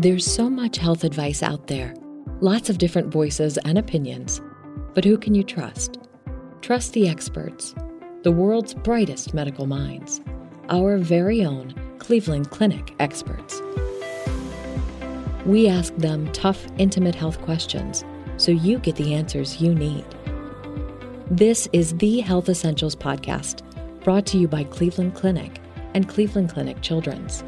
There's 0.00 0.24
so 0.24 0.48
much 0.48 0.78
health 0.78 1.04
advice 1.04 1.42
out 1.42 1.66
there, 1.66 1.92
lots 2.40 2.70
of 2.70 2.78
different 2.78 3.12
voices 3.12 3.58
and 3.58 3.76
opinions. 3.76 4.40
But 4.94 5.04
who 5.04 5.18
can 5.18 5.34
you 5.34 5.42
trust? 5.42 5.98
Trust 6.62 6.94
the 6.94 7.06
experts, 7.06 7.74
the 8.22 8.32
world's 8.32 8.72
brightest 8.72 9.34
medical 9.34 9.66
minds, 9.66 10.22
our 10.70 10.96
very 10.96 11.44
own 11.44 11.74
Cleveland 11.98 12.48
Clinic 12.48 12.94
experts. 12.98 13.60
We 15.44 15.68
ask 15.68 15.94
them 15.96 16.32
tough, 16.32 16.66
intimate 16.78 17.14
health 17.14 17.38
questions 17.42 18.02
so 18.38 18.52
you 18.52 18.78
get 18.78 18.96
the 18.96 19.12
answers 19.12 19.60
you 19.60 19.74
need. 19.74 20.06
This 21.30 21.68
is 21.74 21.94
the 21.98 22.20
Health 22.20 22.48
Essentials 22.48 22.96
Podcast, 22.96 23.60
brought 24.02 24.24
to 24.28 24.38
you 24.38 24.48
by 24.48 24.64
Cleveland 24.64 25.14
Clinic 25.14 25.60
and 25.92 26.08
Cleveland 26.08 26.54
Clinic 26.54 26.80
Children's. 26.80 27.44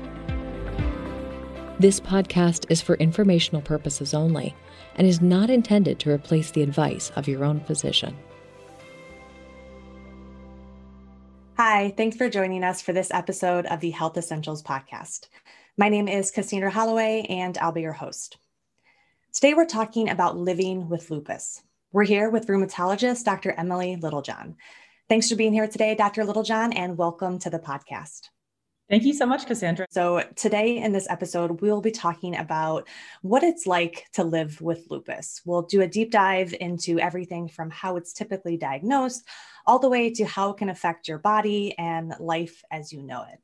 This 1.82 1.98
podcast 1.98 2.66
is 2.70 2.80
for 2.80 2.94
informational 2.94 3.60
purposes 3.60 4.14
only 4.14 4.54
and 4.94 5.04
is 5.04 5.20
not 5.20 5.50
intended 5.50 5.98
to 5.98 6.12
replace 6.12 6.52
the 6.52 6.62
advice 6.62 7.10
of 7.16 7.26
your 7.26 7.42
own 7.42 7.58
physician. 7.58 8.16
Hi, 11.56 11.92
thanks 11.96 12.16
for 12.16 12.28
joining 12.28 12.62
us 12.62 12.80
for 12.80 12.92
this 12.92 13.10
episode 13.10 13.66
of 13.66 13.80
the 13.80 13.90
Health 13.90 14.16
Essentials 14.16 14.62
Podcast. 14.62 15.26
My 15.76 15.88
name 15.88 16.06
is 16.06 16.30
Cassandra 16.30 16.70
Holloway, 16.70 17.26
and 17.28 17.58
I'll 17.58 17.72
be 17.72 17.82
your 17.82 17.94
host. 17.94 18.36
Today, 19.34 19.54
we're 19.54 19.66
talking 19.66 20.08
about 20.08 20.38
living 20.38 20.88
with 20.88 21.10
lupus. 21.10 21.62
We're 21.90 22.04
here 22.04 22.30
with 22.30 22.46
rheumatologist 22.46 23.24
Dr. 23.24 23.50
Emily 23.58 23.96
Littlejohn. 23.96 24.54
Thanks 25.08 25.28
for 25.28 25.34
being 25.34 25.52
here 25.52 25.66
today, 25.66 25.96
Dr. 25.96 26.24
Littlejohn, 26.24 26.74
and 26.74 26.96
welcome 26.96 27.40
to 27.40 27.50
the 27.50 27.58
podcast. 27.58 28.28
Thank 28.92 29.04
you 29.04 29.14
so 29.14 29.24
much, 29.24 29.46
Cassandra. 29.46 29.86
So, 29.88 30.22
today 30.36 30.76
in 30.76 30.92
this 30.92 31.08
episode, 31.08 31.62
we'll 31.62 31.80
be 31.80 31.90
talking 31.90 32.36
about 32.36 32.86
what 33.22 33.42
it's 33.42 33.66
like 33.66 34.04
to 34.12 34.22
live 34.22 34.60
with 34.60 34.84
lupus. 34.90 35.40
We'll 35.46 35.62
do 35.62 35.80
a 35.80 35.86
deep 35.86 36.10
dive 36.10 36.54
into 36.60 37.00
everything 37.00 37.48
from 37.48 37.70
how 37.70 37.96
it's 37.96 38.12
typically 38.12 38.58
diagnosed 38.58 39.26
all 39.66 39.78
the 39.78 39.88
way 39.88 40.10
to 40.12 40.26
how 40.26 40.50
it 40.50 40.58
can 40.58 40.68
affect 40.68 41.08
your 41.08 41.16
body 41.16 41.74
and 41.78 42.12
life 42.20 42.62
as 42.70 42.92
you 42.92 43.02
know 43.02 43.24
it. 43.32 43.40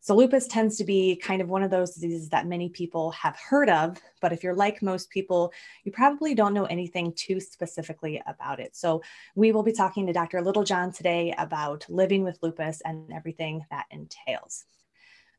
So, 0.00 0.16
lupus 0.16 0.48
tends 0.48 0.76
to 0.78 0.84
be 0.84 1.14
kind 1.14 1.40
of 1.40 1.48
one 1.48 1.62
of 1.62 1.70
those 1.70 1.94
diseases 1.94 2.30
that 2.30 2.48
many 2.48 2.68
people 2.68 3.12
have 3.12 3.38
heard 3.38 3.70
of, 3.70 4.02
but 4.20 4.32
if 4.32 4.42
you're 4.42 4.56
like 4.56 4.82
most 4.82 5.10
people, 5.10 5.52
you 5.84 5.92
probably 5.92 6.34
don't 6.34 6.54
know 6.54 6.64
anything 6.64 7.12
too 7.14 7.38
specifically 7.38 8.20
about 8.26 8.58
it. 8.58 8.74
So, 8.74 9.02
we 9.36 9.52
will 9.52 9.62
be 9.62 9.70
talking 9.70 10.08
to 10.08 10.12
Dr. 10.12 10.42
Littlejohn 10.42 10.90
today 10.90 11.32
about 11.38 11.86
living 11.88 12.24
with 12.24 12.40
lupus 12.42 12.82
and 12.84 13.12
everything 13.12 13.64
that 13.70 13.86
entails. 13.92 14.64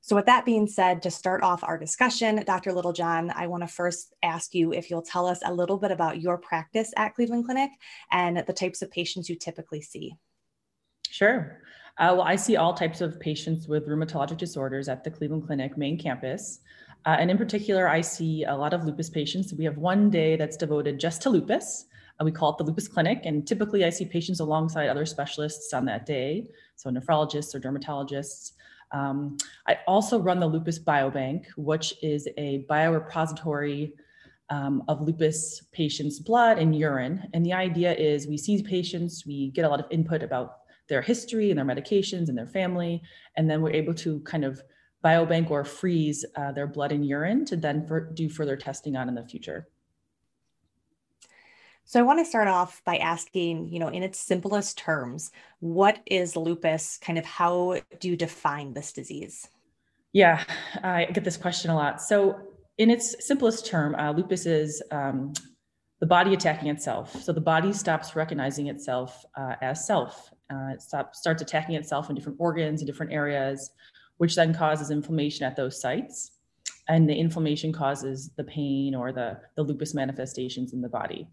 So, 0.02 0.16
with 0.16 0.25
that 0.28 0.45
being 0.45 0.66
said, 0.66 1.02
to 1.02 1.11
start 1.11 1.44
off 1.44 1.64
our 1.64 1.78
discussion, 1.78 2.44
Dr. 2.45 2.72
Littlejohn, 2.72 3.31
I 3.36 3.47
want 3.47 3.64
to 3.64 3.67
first 3.67 4.14
ask 4.23 4.55
you 4.55 4.73
if 4.73 4.89
you'll 4.89 5.02
tell 5.02 5.28
us 5.28 5.39
a 5.45 5.53
little 5.53 5.78
bit 5.78 5.92
about 5.92 6.22
your 6.22 6.38
practice 6.38 6.94
at 6.95 7.16
Cleveland 7.16 7.45
Clinic 7.45 7.72
and 8.11 8.38
the 8.47 8.53
types 8.53 8.81
of 8.81 8.89
patients 8.92 9.30
you 9.30 9.36
typically 9.36 9.81
see. 9.81 10.16
Sure. 11.09 11.61
Uh, 11.97 12.14
well, 12.16 12.22
I 12.22 12.38
see 12.38 12.55
all 12.55 12.73
types 12.73 13.02
of 13.02 13.20
patients 13.20 13.67
with 13.67 13.88
rheumatologic 13.88 14.38
disorders 14.38 14.88
at 14.88 15.03
the 15.03 15.11
Cleveland 15.11 15.45
Clinic 15.45 15.77
main 15.77 15.97
campus. 15.97 16.61
Uh, 17.05 17.17
and 17.20 17.30
in 17.30 17.38
particular, 17.38 17.89
I 17.89 18.00
see 18.00 18.45
a 18.45 18.55
lot 18.55 18.73
of 18.73 18.86
lupus 18.86 19.09
patients. 19.09 19.53
We 19.53 19.66
have 19.66 19.77
one 19.77 20.09
day 20.09 20.38
that's 20.38 20.55
devoted 20.55 21.00
just 21.00 21.22
to 21.23 21.30
lupus. 21.30 21.88
Uh, 22.20 22.25
we 22.25 22.31
call 22.31 22.52
it 22.52 22.58
the 22.58 22.64
lupus 22.64 22.88
clinic. 22.88 23.22
And 23.25 23.45
typically, 23.45 23.83
I 23.83 23.89
see 23.89 24.05
patients 24.05 24.39
alongside 24.39 24.88
other 24.88 25.05
specialists 25.05 25.73
on 25.73 25.86
that 25.86 26.05
day, 26.05 26.47
so 26.75 26.89
nephrologists 26.89 27.53
or 27.53 27.59
dermatologists. 27.59 28.53
Um, 28.92 29.38
I 29.68 29.80
also 29.88 30.20
run 30.20 30.40
the 30.40 30.48
Lupus 30.48 30.80
Biobank, 30.80 31.45
which 31.58 31.94
is 32.02 32.28
a 32.38 32.66
biorepository 32.70 33.92
um, 34.50 34.84
of 34.88 35.02
lupus 35.02 35.64
patients' 35.72 36.20
blood 36.20 36.58
and 36.58 36.76
urine. 36.76 37.30
And 37.34 37.45
the 37.45 37.54
idea 37.54 37.94
is 37.94 38.28
we 38.28 38.38
see 38.38 38.61
patients, 38.64 39.26
we 39.26 39.52
get 39.52 39.66
a 39.66 39.70
lot 39.70 39.80
of 39.80 39.86
input 39.92 40.23
about 40.23 40.58
their 40.88 41.02
history 41.02 41.52
and 41.52 41.58
their 41.60 41.66
medications 41.66 42.30
and 42.30 42.38
their 42.38 42.48
family, 42.48 43.02
and 43.38 43.50
then 43.50 43.61
we're 43.61 43.72
able 43.72 43.94
to 43.94 44.20
kind 44.22 44.44
of 44.44 44.61
biobank 45.06 45.50
or 45.52 45.64
freeze 45.64 46.26
uh, 46.36 46.52
their 46.52 46.67
blood 46.67 46.92
and 46.92 47.06
urine 47.06 47.45
to 47.45 47.56
then 47.56 47.86
for, 47.88 48.11
do 48.14 48.27
further 48.27 48.58
testing 48.58 48.95
on 48.95 49.08
in 49.08 49.16
the 49.16 49.23
future. 49.23 49.67
So 51.89 52.00
I 52.00 52.04
want 52.04 52.20
to 52.20 52.26
start 52.26 52.48
off 52.48 52.83
by 52.86 52.98
asking, 52.98 53.70
you 53.70 53.80
know, 53.80 53.88
in 53.88 54.04
its 54.04 54.20
simplest 54.20 54.77
terms, 54.77 55.32
what 55.60 55.98
is 56.05 56.36
lupus? 56.36 57.00
Kind 57.02 57.17
of 57.17 57.26
how 57.26 57.82
do 58.00 58.10
you 58.10 58.16
define 58.16 58.76
this 58.76 58.94
disease? 58.94 59.48
Yeah, 60.14 60.44
I 60.83 61.05
get 61.05 61.23
this 61.23 61.36
question 61.36 61.72
a 61.72 61.76
lot. 61.76 62.00
So 62.00 62.42
in 62.77 62.92
its 62.92 63.26
simplest 63.26 63.66
term, 63.66 63.95
uh, 63.95 64.11
lupus 64.11 64.45
is 64.45 64.83
um, 64.92 65.33
the 66.00 66.05
body 66.05 66.36
attacking 66.36 66.70
itself. 66.70 67.23
So 67.23 67.33
the 67.33 67.42
body 67.42 67.73
stops 67.73 68.16
recognizing 68.16 68.67
itself 68.67 69.26
uh, 69.36 69.56
as 69.64 69.88
self. 69.88 70.32
Uh, 70.54 70.73
it 70.73 70.83
stop, 70.83 71.16
starts 71.16 71.42
attacking 71.42 71.73
itself 71.73 72.11
in 72.11 72.16
different 72.16 72.38
organs 72.39 72.82
and 72.82 72.88
different 72.88 73.14
areas, 73.14 73.71
which 74.17 74.36
then 74.36 74.54
causes 74.54 74.92
inflammation 74.92 75.44
at 75.44 75.56
those 75.56 75.82
sites. 75.82 76.33
And 76.88 77.10
the 77.10 77.16
inflammation 77.16 77.73
causes 77.73 78.30
the 78.38 78.44
pain 78.44 78.94
or 78.94 79.11
the, 79.11 79.39
the 79.56 79.64
lupus 79.64 79.95
manifestations 79.95 80.73
in 80.73 80.82
the 80.82 80.89
body. 80.89 81.27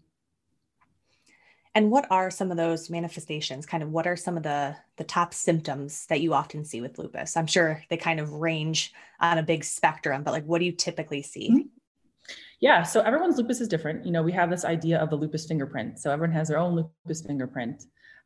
And 1.77 1.91
what 1.91 2.07
are 2.09 2.31
some 2.31 2.49
of 2.49 2.57
those 2.57 2.89
manifestations? 2.89 3.67
Kind 3.67 3.83
of 3.83 3.91
what 3.91 4.07
are 4.07 4.15
some 4.15 4.35
of 4.35 4.41
the 4.41 4.75
the 4.95 5.03
top 5.03 5.31
symptoms 5.31 6.07
that 6.07 6.21
you 6.21 6.33
often 6.33 6.65
see 6.65 6.81
with 6.81 6.97
lupus? 6.97 7.37
I'm 7.37 7.45
sure 7.45 7.83
they 7.91 7.97
kind 7.97 8.19
of 8.19 8.33
range 8.33 8.91
on 9.19 9.37
a 9.37 9.43
big 9.43 9.63
spectrum, 9.63 10.23
but 10.23 10.31
like 10.31 10.43
what 10.45 10.57
do 10.57 10.65
you 10.65 10.71
typically 10.71 11.21
see? 11.21 11.51
Mm-hmm. 11.51 12.33
Yeah, 12.61 12.81
so 12.81 13.01
everyone's 13.01 13.37
lupus 13.37 13.61
is 13.61 13.67
different. 13.67 14.07
You 14.07 14.11
know, 14.11 14.23
we 14.23 14.31
have 14.31 14.49
this 14.49 14.65
idea 14.65 14.97
of 14.97 15.11
the 15.11 15.17
lupus 15.17 15.45
fingerprint. 15.45 15.99
So 15.99 16.09
everyone 16.09 16.35
has 16.35 16.47
their 16.47 16.57
own 16.57 16.73
lupus 16.73 17.21
fingerprint. 17.21 17.83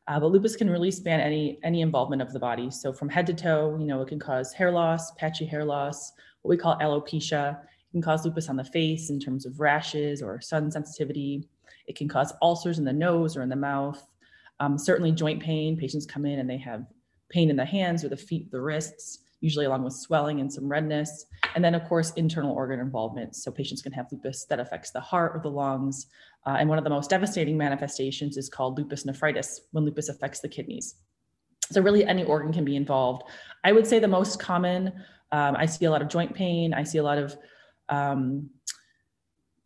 Uh, 0.08 0.18
but 0.18 0.32
lupus 0.32 0.56
can 0.56 0.70
really 0.70 0.90
span 0.90 1.20
any 1.20 1.58
any 1.62 1.82
involvement 1.82 2.22
of 2.22 2.32
the 2.32 2.40
body. 2.40 2.70
So 2.70 2.90
from 2.90 3.10
head 3.10 3.26
to 3.26 3.34
toe, 3.34 3.76
you 3.78 3.84
know, 3.84 4.00
it 4.00 4.08
can 4.08 4.18
cause 4.18 4.54
hair 4.54 4.70
loss, 4.70 5.10
patchy 5.16 5.44
hair 5.44 5.66
loss, 5.66 6.12
what 6.40 6.48
we 6.48 6.56
call 6.56 6.78
alopecia. 6.78 7.60
It 7.60 7.92
can 7.92 8.00
cause 8.00 8.24
lupus 8.24 8.48
on 8.48 8.56
the 8.56 8.64
face 8.64 9.10
in 9.10 9.20
terms 9.20 9.44
of 9.44 9.60
rashes 9.60 10.22
or 10.22 10.40
sun 10.40 10.70
sensitivity. 10.70 11.50
It 11.86 11.96
can 11.96 12.08
cause 12.08 12.32
ulcers 12.42 12.78
in 12.78 12.84
the 12.84 12.92
nose 12.92 13.36
or 13.36 13.42
in 13.42 13.48
the 13.48 13.56
mouth. 13.56 14.02
Um, 14.60 14.78
certainly, 14.78 15.12
joint 15.12 15.42
pain. 15.42 15.76
Patients 15.76 16.06
come 16.06 16.26
in 16.26 16.38
and 16.38 16.48
they 16.48 16.58
have 16.58 16.86
pain 17.30 17.50
in 17.50 17.56
the 17.56 17.64
hands 17.64 18.04
or 18.04 18.08
the 18.08 18.16
feet, 18.16 18.50
the 18.50 18.60
wrists, 18.60 19.18
usually 19.40 19.66
along 19.66 19.82
with 19.82 19.94
swelling 19.94 20.40
and 20.40 20.52
some 20.52 20.68
redness. 20.68 21.26
And 21.54 21.64
then, 21.64 21.74
of 21.74 21.84
course, 21.84 22.12
internal 22.12 22.52
organ 22.52 22.80
involvement. 22.80 23.34
So, 23.34 23.50
patients 23.50 23.82
can 23.82 23.92
have 23.92 24.06
lupus 24.12 24.44
that 24.46 24.60
affects 24.60 24.90
the 24.90 25.00
heart 25.00 25.32
or 25.34 25.40
the 25.40 25.50
lungs. 25.50 26.06
Uh, 26.46 26.56
and 26.58 26.68
one 26.68 26.78
of 26.78 26.84
the 26.84 26.90
most 26.90 27.10
devastating 27.10 27.56
manifestations 27.56 28.36
is 28.36 28.48
called 28.48 28.78
lupus 28.78 29.04
nephritis, 29.04 29.62
when 29.72 29.84
lupus 29.84 30.08
affects 30.08 30.40
the 30.40 30.48
kidneys. 30.48 30.96
So, 31.70 31.80
really, 31.80 32.04
any 32.04 32.24
organ 32.24 32.52
can 32.52 32.64
be 32.64 32.76
involved. 32.76 33.24
I 33.64 33.72
would 33.72 33.86
say 33.86 33.98
the 33.98 34.08
most 34.08 34.38
common, 34.38 34.92
um, 35.32 35.56
I 35.56 35.66
see 35.66 35.86
a 35.86 35.90
lot 35.90 36.02
of 36.02 36.08
joint 36.08 36.34
pain, 36.34 36.74
I 36.74 36.84
see 36.84 36.98
a 36.98 37.02
lot 37.02 37.18
of 37.18 37.36
um, 37.88 38.48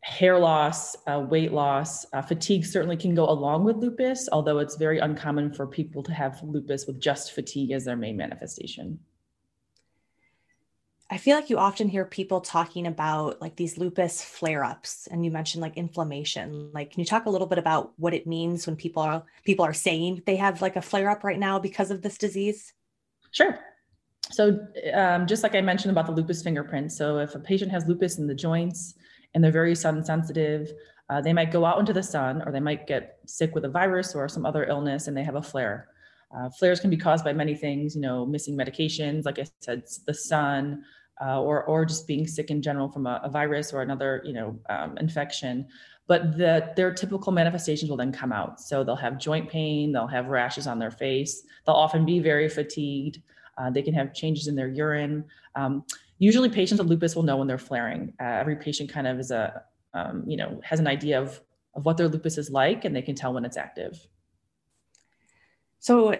hair 0.06 0.38
loss, 0.38 0.94
uh, 1.08 1.18
weight 1.28 1.52
loss, 1.52 2.06
uh, 2.12 2.22
fatigue 2.22 2.64
certainly 2.64 2.96
can 2.96 3.12
go 3.12 3.28
along 3.28 3.64
with 3.64 3.76
lupus, 3.76 4.28
although 4.30 4.60
it's 4.60 4.76
very 4.76 5.00
uncommon 5.00 5.52
for 5.52 5.66
people 5.66 6.00
to 6.00 6.12
have 6.12 6.40
lupus 6.44 6.86
with 6.86 7.00
just 7.00 7.32
fatigue 7.32 7.72
as 7.72 7.84
their 7.84 7.96
main 7.96 8.16
manifestation. 8.16 9.00
I 11.10 11.18
feel 11.18 11.34
like 11.34 11.50
you 11.50 11.58
often 11.58 11.88
hear 11.88 12.04
people 12.04 12.40
talking 12.40 12.86
about 12.86 13.40
like 13.40 13.56
these 13.56 13.78
lupus 13.78 14.22
flare 14.22 14.62
ups, 14.62 15.08
and 15.08 15.24
you 15.24 15.32
mentioned 15.32 15.60
like 15.60 15.76
inflammation. 15.76 16.70
Like, 16.72 16.92
can 16.92 17.00
you 17.00 17.06
talk 17.06 17.26
a 17.26 17.30
little 17.30 17.48
bit 17.48 17.58
about 17.58 17.92
what 17.96 18.14
it 18.14 18.28
means 18.28 18.64
when 18.64 18.76
people 18.76 19.02
are 19.02 19.24
people 19.44 19.64
are 19.64 19.74
saying 19.74 20.22
they 20.24 20.36
have 20.36 20.62
like 20.62 20.76
a 20.76 20.82
flare 20.82 21.10
up 21.10 21.24
right 21.24 21.38
now 21.38 21.58
because 21.58 21.90
of 21.90 22.02
this 22.02 22.16
disease? 22.16 22.72
Sure. 23.32 23.58
So, 24.30 24.60
um, 24.94 25.26
just 25.26 25.42
like 25.42 25.56
I 25.56 25.60
mentioned 25.60 25.90
about 25.90 26.06
the 26.06 26.12
lupus 26.12 26.44
fingerprint, 26.44 26.92
so 26.92 27.18
if 27.18 27.34
a 27.34 27.40
patient 27.40 27.72
has 27.72 27.86
lupus 27.86 28.18
in 28.18 28.28
the 28.28 28.34
joints, 28.34 28.94
and 29.36 29.44
they're 29.44 29.52
very 29.52 29.74
sun 29.74 30.02
sensitive, 30.02 30.72
uh, 31.10 31.20
they 31.20 31.34
might 31.34 31.52
go 31.52 31.66
out 31.66 31.78
into 31.78 31.92
the 31.92 32.02
sun 32.02 32.42
or 32.46 32.50
they 32.50 32.58
might 32.58 32.86
get 32.86 33.18
sick 33.26 33.54
with 33.54 33.66
a 33.66 33.68
virus 33.68 34.14
or 34.14 34.28
some 34.28 34.46
other 34.46 34.64
illness 34.64 35.06
and 35.06 35.16
they 35.16 35.22
have 35.22 35.34
a 35.34 35.42
flare. 35.42 35.88
Uh, 36.34 36.48
flares 36.48 36.80
can 36.80 36.88
be 36.88 36.96
caused 36.96 37.22
by 37.22 37.34
many 37.34 37.54
things, 37.54 37.94
you 37.94 38.00
know, 38.00 38.24
missing 38.24 38.56
medications, 38.56 39.26
like 39.26 39.38
I 39.38 39.44
said, 39.60 39.82
the 40.06 40.14
sun, 40.14 40.82
uh, 41.22 41.40
or 41.40 41.64
or 41.64 41.84
just 41.84 42.06
being 42.06 42.26
sick 42.26 42.50
in 42.50 42.60
general 42.62 42.88
from 42.88 43.06
a, 43.06 43.20
a 43.22 43.28
virus 43.28 43.72
or 43.72 43.82
another, 43.82 44.22
you 44.24 44.32
know, 44.32 44.58
um, 44.70 44.96
infection. 44.98 45.66
But 46.06 46.38
the, 46.38 46.72
their 46.74 46.92
typical 46.92 47.30
manifestations 47.30 47.90
will 47.90 47.96
then 47.96 48.12
come 48.12 48.32
out. 48.32 48.60
So 48.60 48.82
they'll 48.82 48.96
have 48.96 49.18
joint 49.18 49.50
pain, 49.50 49.92
they'll 49.92 50.06
have 50.06 50.28
rashes 50.28 50.66
on 50.66 50.78
their 50.78 50.90
face, 50.90 51.42
they'll 51.64 51.74
often 51.74 52.06
be 52.06 52.20
very 52.20 52.48
fatigued. 52.48 53.20
Uh, 53.58 53.70
they 53.70 53.82
can 53.82 53.94
have 53.94 54.12
changes 54.12 54.48
in 54.48 54.54
their 54.54 54.68
urine. 54.68 55.24
Um, 55.54 55.84
usually 56.18 56.48
patients 56.48 56.78
with 56.78 56.88
lupus 56.88 57.14
will 57.14 57.22
know 57.22 57.36
when 57.36 57.46
they're 57.46 57.58
flaring. 57.58 58.12
Uh, 58.20 58.24
every 58.24 58.56
patient 58.56 58.90
kind 58.90 59.06
of 59.06 59.18
is 59.18 59.30
a, 59.30 59.62
um, 59.94 60.24
you 60.26 60.36
know, 60.36 60.60
has 60.64 60.80
an 60.80 60.86
idea 60.86 61.20
of, 61.20 61.40
of 61.74 61.84
what 61.84 61.96
their 61.96 62.08
lupus 62.08 62.38
is 62.38 62.50
like 62.50 62.84
and 62.84 62.94
they 62.94 63.02
can 63.02 63.14
tell 63.14 63.34
when 63.34 63.44
it's 63.44 63.56
active. 63.56 64.06
So 65.78 66.18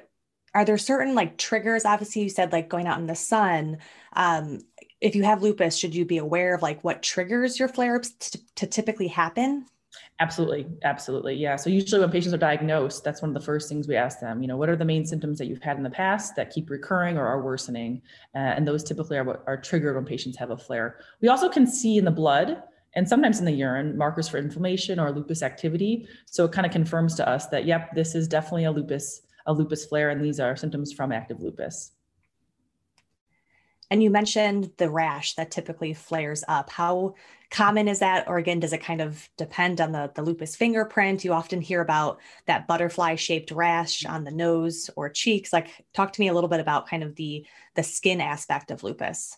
are 0.54 0.64
there 0.64 0.78
certain 0.78 1.14
like 1.14 1.38
triggers? 1.38 1.84
Obviously 1.84 2.22
you 2.22 2.28
said 2.28 2.52
like 2.52 2.68
going 2.68 2.86
out 2.86 2.98
in 2.98 3.06
the 3.06 3.14
sun. 3.14 3.78
Um, 4.12 4.60
if 5.00 5.14
you 5.14 5.24
have 5.24 5.42
lupus, 5.42 5.76
should 5.76 5.94
you 5.94 6.04
be 6.04 6.18
aware 6.18 6.54
of 6.54 6.62
like 6.62 6.82
what 6.82 7.02
triggers 7.02 7.58
your 7.58 7.68
flare 7.68 7.96
ups 7.96 8.10
to 8.56 8.66
typically 8.66 9.08
happen? 9.08 9.66
Absolutely. 10.18 10.66
Absolutely. 10.82 11.34
Yeah. 11.34 11.56
So 11.56 11.68
usually 11.68 12.00
when 12.00 12.10
patients 12.10 12.32
are 12.32 12.38
diagnosed, 12.38 13.04
that's 13.04 13.20
one 13.20 13.30
of 13.30 13.34
the 13.34 13.44
first 13.44 13.68
things 13.68 13.86
we 13.86 13.96
ask 13.96 14.20
them, 14.20 14.40
you 14.40 14.48
know, 14.48 14.56
what 14.56 14.68
are 14.68 14.76
the 14.76 14.84
main 14.84 15.04
symptoms 15.04 15.38
that 15.38 15.46
you've 15.46 15.62
had 15.62 15.76
in 15.76 15.82
the 15.82 15.90
past 15.90 16.36
that 16.36 16.50
keep 16.50 16.70
recurring 16.70 17.18
or 17.18 17.26
are 17.26 17.42
worsening? 17.42 18.00
Uh, 18.34 18.38
and 18.38 18.66
those 18.66 18.82
typically 18.82 19.18
are 19.18 19.24
what 19.24 19.44
are 19.46 19.56
triggered 19.56 19.94
when 19.94 20.04
patients 20.04 20.38
have 20.38 20.50
a 20.50 20.56
flare. 20.56 21.00
We 21.20 21.28
also 21.28 21.48
can 21.48 21.66
see 21.66 21.98
in 21.98 22.04
the 22.04 22.10
blood 22.10 22.62
and 22.94 23.06
sometimes 23.06 23.38
in 23.38 23.44
the 23.44 23.52
urine 23.52 23.96
markers 23.96 24.26
for 24.26 24.38
inflammation 24.38 24.98
or 24.98 25.12
lupus 25.12 25.42
activity. 25.42 26.08
So 26.24 26.46
it 26.46 26.52
kind 26.52 26.66
of 26.66 26.72
confirms 26.72 27.14
to 27.16 27.28
us 27.28 27.46
that, 27.48 27.66
yep, 27.66 27.94
this 27.94 28.14
is 28.14 28.26
definitely 28.26 28.64
a 28.64 28.72
lupus, 28.72 29.20
a 29.44 29.52
lupus 29.52 29.84
flare, 29.84 30.10
and 30.10 30.24
these 30.24 30.40
are 30.40 30.56
symptoms 30.56 30.92
from 30.92 31.12
active 31.12 31.42
lupus. 31.42 31.92
And 33.90 34.02
you 34.02 34.10
mentioned 34.10 34.72
the 34.78 34.90
rash 34.90 35.34
that 35.34 35.50
typically 35.50 35.94
flares 35.94 36.42
up. 36.48 36.70
How 36.70 37.14
common 37.50 37.88
is 37.88 38.00
that? 38.00 38.28
Or 38.28 38.38
again, 38.38 38.60
does 38.60 38.72
it 38.72 38.82
kind 38.82 39.00
of 39.00 39.28
depend 39.36 39.80
on 39.80 39.92
the, 39.92 40.10
the 40.14 40.22
lupus 40.22 40.56
fingerprint? 40.56 41.24
You 41.24 41.32
often 41.32 41.60
hear 41.60 41.80
about 41.80 42.18
that 42.46 42.66
butterfly 42.66 43.14
shaped 43.14 43.50
rash 43.52 44.04
on 44.04 44.24
the 44.24 44.30
nose 44.30 44.90
or 44.96 45.08
cheeks. 45.08 45.52
Like 45.52 45.68
talk 45.94 46.12
to 46.14 46.20
me 46.20 46.28
a 46.28 46.34
little 46.34 46.50
bit 46.50 46.60
about 46.60 46.88
kind 46.88 47.02
of 47.02 47.14
the 47.14 47.46
the 47.74 47.82
skin 47.82 48.20
aspect 48.20 48.70
of 48.70 48.82
lupus. 48.82 49.36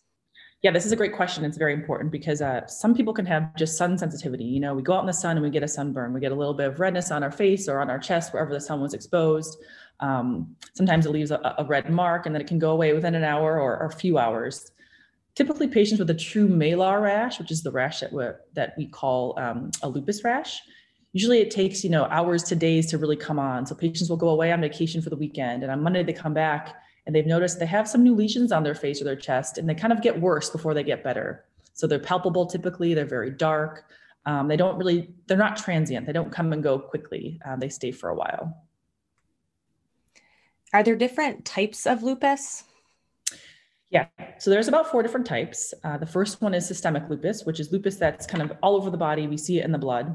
Yeah, 0.62 0.72
this 0.72 0.84
is 0.84 0.90
a 0.90 0.96
great 0.96 1.14
question. 1.14 1.44
It's 1.44 1.56
very 1.56 1.72
important 1.72 2.10
because 2.10 2.42
uh, 2.42 2.66
some 2.66 2.92
people 2.92 3.14
can 3.14 3.26
have 3.26 3.54
just 3.54 3.78
sun 3.78 3.96
sensitivity. 3.96 4.42
You 4.42 4.58
know, 4.58 4.74
we 4.74 4.82
go 4.82 4.94
out 4.94 5.00
in 5.00 5.06
the 5.06 5.12
sun 5.12 5.36
and 5.36 5.44
we 5.44 5.50
get 5.50 5.62
a 5.62 5.68
sunburn. 5.68 6.12
We 6.12 6.18
get 6.18 6.32
a 6.32 6.34
little 6.34 6.54
bit 6.54 6.66
of 6.66 6.80
redness 6.80 7.12
on 7.12 7.22
our 7.22 7.30
face 7.30 7.68
or 7.68 7.78
on 7.78 7.88
our 7.88 7.98
chest, 7.98 8.32
wherever 8.32 8.52
the 8.52 8.60
sun 8.60 8.80
was 8.80 8.92
exposed. 8.92 9.56
Um, 10.00 10.56
sometimes 10.74 11.06
it 11.06 11.10
leaves 11.10 11.30
a, 11.30 11.54
a, 11.58 11.64
red 11.64 11.90
mark 11.90 12.26
and 12.26 12.34
then 12.34 12.40
it 12.40 12.46
can 12.46 12.58
go 12.58 12.70
away 12.70 12.92
within 12.92 13.16
an 13.16 13.24
hour 13.24 13.60
or, 13.60 13.76
or, 13.76 13.86
a 13.86 13.92
few 13.92 14.16
hours. 14.16 14.70
Typically, 15.34 15.66
patients 15.66 15.98
with 15.98 16.10
a 16.10 16.14
true 16.14 16.48
malar 16.48 17.02
rash, 17.02 17.40
which 17.40 17.50
is 17.50 17.62
the 17.62 17.70
rash 17.72 18.00
that, 18.00 18.12
we 18.12 18.24
that 18.54 18.74
we 18.78 18.86
call 18.86 19.36
um, 19.38 19.70
a 19.82 19.88
lupus 19.88 20.22
rash, 20.22 20.60
usually 21.12 21.40
it 21.40 21.50
takes 21.50 21.82
you 21.82 21.90
know 21.90 22.04
hours 22.04 22.42
to 22.44 22.54
days 22.54 22.86
to 22.90 22.98
really 22.98 23.16
come 23.16 23.38
on. 23.38 23.66
So 23.66 23.74
patients 23.74 24.08
will 24.08 24.16
go 24.16 24.28
away 24.28 24.52
on 24.52 24.60
vacation 24.60 25.02
for 25.02 25.10
the 25.10 25.16
weekend, 25.16 25.62
and 25.62 25.72
on 25.72 25.82
Monday 25.82 26.02
they 26.02 26.12
come 26.12 26.34
back 26.34 26.76
and 27.06 27.14
they've 27.14 27.26
noticed 27.26 27.58
they 27.58 27.66
have 27.66 27.88
some 27.88 28.02
new 28.02 28.14
lesions 28.14 28.52
on 28.52 28.62
their 28.62 28.74
face 28.74 29.00
or 29.00 29.04
their 29.04 29.16
chest, 29.16 29.58
and 29.58 29.68
they 29.68 29.74
kind 29.74 29.92
of 29.92 30.02
get 30.02 30.20
worse 30.20 30.50
before 30.50 30.74
they 30.74 30.82
get 30.82 31.02
better. 31.02 31.44
So 31.72 31.86
they're 31.86 31.98
palpable 31.98 32.46
typically, 32.46 32.92
they're 32.92 33.06
very 33.06 33.30
dark. 33.30 33.84
Um, 34.26 34.46
they 34.46 34.58
don't 34.58 34.76
really, 34.76 35.14
they're 35.26 35.38
not 35.38 35.56
transient, 35.56 36.06
they 36.06 36.12
don't 36.12 36.30
come 36.30 36.52
and 36.52 36.62
go 36.62 36.78
quickly, 36.78 37.40
uh, 37.46 37.56
they 37.56 37.70
stay 37.70 37.92
for 37.92 38.10
a 38.10 38.14
while. 38.14 38.67
Are 40.72 40.82
there 40.82 40.96
different 40.96 41.44
types 41.44 41.86
of 41.86 42.02
lupus? 42.02 42.64
Yeah, 43.90 44.06
so 44.38 44.50
there's 44.50 44.68
about 44.68 44.90
four 44.90 45.02
different 45.02 45.26
types. 45.26 45.72
Uh, 45.82 45.96
the 45.96 46.06
first 46.06 46.42
one 46.42 46.52
is 46.52 46.66
systemic 46.66 47.08
lupus, 47.08 47.44
which 47.44 47.58
is 47.58 47.72
lupus 47.72 47.96
that's 47.96 48.26
kind 48.26 48.42
of 48.42 48.52
all 48.62 48.76
over 48.76 48.90
the 48.90 48.98
body. 48.98 49.26
We 49.26 49.38
see 49.38 49.58
it 49.58 49.64
in 49.64 49.72
the 49.72 49.78
blood. 49.78 50.14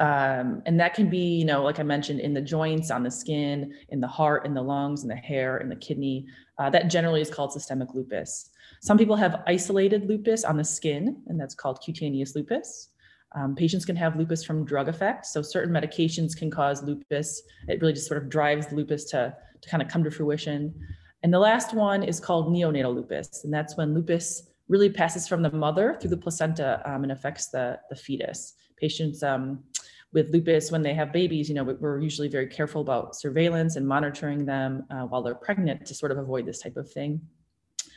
Um, 0.00 0.62
and 0.66 0.78
that 0.80 0.94
can 0.94 1.08
be, 1.08 1.36
you 1.38 1.44
know, 1.44 1.62
like 1.62 1.78
I 1.78 1.84
mentioned, 1.84 2.20
in 2.20 2.34
the 2.34 2.40
joints, 2.40 2.90
on 2.90 3.02
the 3.02 3.10
skin, 3.10 3.72
in 3.88 4.00
the 4.00 4.08
heart, 4.08 4.46
in 4.46 4.54
the 4.54 4.62
lungs, 4.62 5.02
in 5.02 5.08
the 5.08 5.16
hair, 5.16 5.58
in 5.58 5.68
the 5.68 5.76
kidney. 5.76 6.26
Uh, 6.58 6.70
that 6.70 6.88
generally 6.88 7.20
is 7.20 7.30
called 7.30 7.52
systemic 7.52 7.94
lupus. 7.94 8.50
Some 8.80 8.98
people 8.98 9.16
have 9.16 9.42
isolated 9.46 10.08
lupus 10.08 10.44
on 10.44 10.56
the 10.56 10.64
skin, 10.64 11.22
and 11.26 11.40
that's 11.40 11.54
called 11.54 11.80
cutaneous 11.84 12.34
lupus. 12.34 12.88
Um, 13.34 13.54
patients 13.54 13.84
can 13.84 13.96
have 13.96 14.16
lupus 14.16 14.44
from 14.44 14.64
drug 14.64 14.88
effects. 14.88 15.32
So 15.32 15.42
certain 15.42 15.72
medications 15.72 16.36
can 16.36 16.50
cause 16.50 16.82
lupus. 16.82 17.42
It 17.68 17.80
really 17.80 17.92
just 17.92 18.06
sort 18.06 18.22
of 18.22 18.28
drives 18.28 18.72
lupus 18.72 19.04
to, 19.06 19.34
to 19.60 19.68
kind 19.68 19.82
of 19.82 19.88
come 19.88 20.02
to 20.04 20.10
fruition. 20.10 20.74
And 21.22 21.34
the 21.34 21.38
last 21.38 21.74
one 21.74 22.02
is 22.02 22.20
called 22.20 22.48
neonatal 22.48 22.94
lupus, 22.94 23.42
and 23.44 23.52
that's 23.52 23.76
when 23.76 23.92
lupus 23.92 24.50
really 24.68 24.88
passes 24.90 25.26
from 25.26 25.42
the 25.42 25.50
mother 25.50 25.96
through 26.00 26.10
the 26.10 26.16
placenta 26.16 26.80
um, 26.84 27.02
and 27.02 27.10
affects 27.10 27.48
the, 27.48 27.78
the 27.90 27.96
fetus. 27.96 28.54
Patients 28.76 29.22
um, 29.22 29.64
with 30.12 30.30
lupus 30.30 30.70
when 30.70 30.82
they 30.82 30.94
have 30.94 31.12
babies, 31.12 31.48
you 31.48 31.54
know, 31.54 31.64
we're 31.64 32.00
usually 32.00 32.28
very 32.28 32.46
careful 32.46 32.80
about 32.80 33.16
surveillance 33.16 33.76
and 33.76 33.86
monitoring 33.86 34.44
them 34.44 34.84
uh, 34.90 35.02
while 35.02 35.22
they're 35.22 35.34
pregnant 35.34 35.84
to 35.86 35.94
sort 35.94 36.12
of 36.12 36.18
avoid 36.18 36.46
this 36.46 36.60
type 36.60 36.76
of 36.76 36.90
thing. 36.90 37.20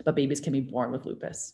But 0.03 0.15
babies 0.15 0.41
can 0.41 0.53
be 0.53 0.61
born 0.61 0.91
with 0.91 1.05
lupus. 1.05 1.53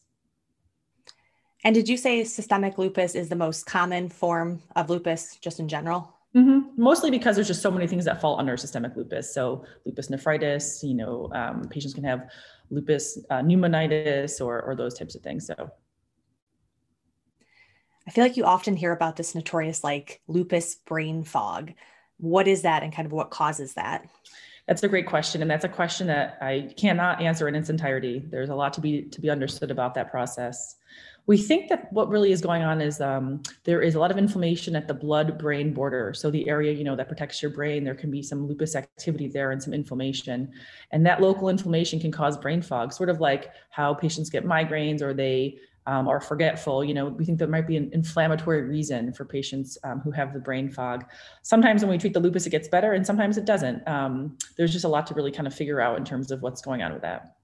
And 1.63 1.73
did 1.73 1.89
you 1.89 1.97
say 1.97 2.23
systemic 2.23 2.77
lupus 2.77 3.15
is 3.15 3.29
the 3.29 3.35
most 3.35 3.65
common 3.65 4.09
form 4.09 4.61
of 4.75 4.89
lupus 4.89 5.37
just 5.41 5.59
in 5.59 5.67
general? 5.67 6.13
Mm-hmm. 6.35 6.81
Mostly 6.81 7.09
because 7.09 7.35
there's 7.35 7.47
just 7.47 7.61
so 7.61 7.71
many 7.71 7.87
things 7.87 8.05
that 8.05 8.21
fall 8.21 8.39
under 8.39 8.55
systemic 8.57 8.95
lupus. 8.95 9.33
So 9.33 9.65
lupus 9.85 10.09
nephritis, 10.09 10.83
you 10.83 10.93
know, 10.93 11.31
um, 11.33 11.67
patients 11.69 11.93
can 11.93 12.03
have 12.03 12.29
lupus 12.69 13.17
uh, 13.29 13.41
pneumonitis 13.41 14.39
or, 14.39 14.61
or 14.61 14.75
those 14.75 14.93
types 14.93 15.15
of 15.15 15.21
things. 15.21 15.47
So 15.47 15.71
I 18.07 18.11
feel 18.11 18.23
like 18.23 18.37
you 18.37 18.45
often 18.45 18.75
hear 18.75 18.91
about 18.91 19.15
this 19.15 19.35
notorious 19.35 19.83
like 19.83 20.21
lupus 20.27 20.75
brain 20.75 21.23
fog. 21.23 21.73
What 22.17 22.47
is 22.47 22.61
that 22.61 22.83
and 22.83 22.93
kind 22.93 23.05
of 23.05 23.11
what 23.11 23.31
causes 23.31 23.73
that? 23.73 24.07
That's 24.67 24.83
a 24.83 24.87
great 24.87 25.07
question, 25.07 25.41
and 25.41 25.49
that's 25.49 25.63
a 25.63 25.69
question 25.69 26.07
that 26.07 26.37
I 26.41 26.73
cannot 26.75 27.21
answer 27.21 27.47
in 27.47 27.55
its 27.55 27.69
entirety. 27.69 28.21
There's 28.29 28.49
a 28.49 28.55
lot 28.55 28.73
to 28.73 28.81
be 28.81 29.03
to 29.03 29.21
be 29.21 29.29
understood 29.29 29.71
about 29.71 29.93
that 29.95 30.11
process. 30.11 30.75
We 31.27 31.37
think 31.37 31.67
that 31.69 31.91
what 31.91 32.09
really 32.09 32.31
is 32.31 32.41
going 32.41 32.63
on 32.63 32.81
is 32.81 33.01
um, 33.01 33.43
there 33.65 33.81
is 33.81 33.95
a 33.95 33.99
lot 33.99 34.11
of 34.11 34.17
inflammation 34.17 34.75
at 34.75 34.87
the 34.87 34.93
blood-brain 34.93 35.73
border. 35.73 36.13
So 36.13 36.31
the 36.31 36.47
area 36.47 36.71
you 36.71 36.85
know 36.85 36.95
that 36.95 37.07
protects 37.07 37.41
your 37.41 37.51
brain, 37.51 37.83
there 37.83 37.95
can 37.95 38.09
be 38.09 38.23
some 38.23 38.47
lupus 38.47 38.75
activity 38.75 39.27
there 39.27 39.51
and 39.51 39.61
some 39.61 39.73
inflammation, 39.73 40.49
and 40.91 41.05
that 41.05 41.21
local 41.21 41.49
inflammation 41.49 41.99
can 41.99 42.11
cause 42.11 42.37
brain 42.37 42.61
fog. 42.61 42.93
Sort 42.93 43.09
of 43.09 43.19
like 43.19 43.51
how 43.69 43.93
patients 43.93 44.29
get 44.29 44.45
migraines 44.45 45.01
or 45.01 45.13
they 45.13 45.59
um, 45.87 46.07
or 46.07 46.19
forgetful, 46.19 46.83
you 46.83 46.93
know, 46.93 47.07
we 47.07 47.23
think 47.23 47.39
there 47.39 47.47
might 47.47 47.65
be 47.65 47.77
an 47.77 47.89
inflammatory 47.93 48.61
reason 48.61 49.13
for 49.13 49.23
patients 49.23 49.77
um, 49.85 50.01
who 50.01 50.11
have 50.11 50.33
the 50.33 50.39
brain 50.39 50.69
fog. 50.69 51.05
Sometimes 51.43 51.81
when 51.81 51.89
we 51.89 51.97
treat 51.97 52.13
the 52.13 52.19
lupus, 52.19 52.45
it 52.45 52.49
gets 52.49 52.67
better, 52.67 52.91
and 52.91 53.05
sometimes 53.05 53.37
it 53.37 53.45
doesn't. 53.45 53.87
Um, 53.87 54.37
there's 54.57 54.73
just 54.73 54.83
a 54.83 54.89
lot 54.89 55.07
to 55.07 55.13
really 55.13 55.31
kind 55.31 55.47
of 55.47 55.53
figure 55.53 55.79
out 55.79 55.97
in 55.97 56.03
terms 56.03 56.29
of 56.29 56.41
what's 56.41 56.61
going 56.61 56.81
on 56.81 56.91
with 56.91 57.03
that. 57.03 57.37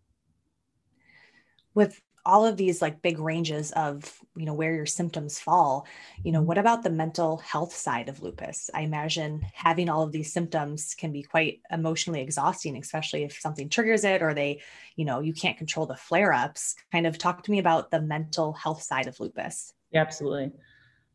With 1.74 2.02
all 2.25 2.46
of 2.46 2.58
these 2.58 2.81
like 2.81 3.02
big 3.02 3.20
ranges 3.20 3.72
of 3.72 4.20
you 4.36 4.46
know 4.46 4.54
where 4.54 4.74
your 4.74 4.86
symptoms 4.86 5.40
fall 5.40 5.86
you 6.24 6.31
know 6.31 6.42
what 6.42 6.58
about 6.58 6.84
the 6.84 6.90
mental 6.90 7.38
health 7.38 7.75
side 7.75 8.10
of 8.10 8.22
lupus? 8.22 8.70
I 8.74 8.81
imagine 8.81 9.46
having 9.54 9.90
all 9.90 10.04
of 10.04 10.12
these 10.12 10.31
symptoms 10.31 10.96
can 10.96 11.12
be 11.12 11.24
quite 11.24 11.62
emotionally 11.72 12.22
exhausting 12.22 12.78
especially 12.78 13.24
if 13.24 13.40
something 13.40 13.70
triggers 13.70 14.04
it 14.04 14.22
or 14.22 14.34
they 14.34 14.62
you 14.96 15.06
know 15.06 15.20
you 15.20 15.34
can't 15.34 15.58
control 15.58 15.86
the 15.86 15.96
flare 15.96 16.34
ups 16.34 16.75
kind 16.92 17.06
of 17.06 17.18
talk 17.18 17.44
to 17.44 17.52
me 17.52 17.60
about 17.60 17.92
the 17.92 18.02
mental 18.02 18.54
health 18.54 18.81
side 18.81 19.08
of 19.08 19.20
lupus. 19.20 19.74
Yeah 19.92 20.01
absolutely. 20.01 20.51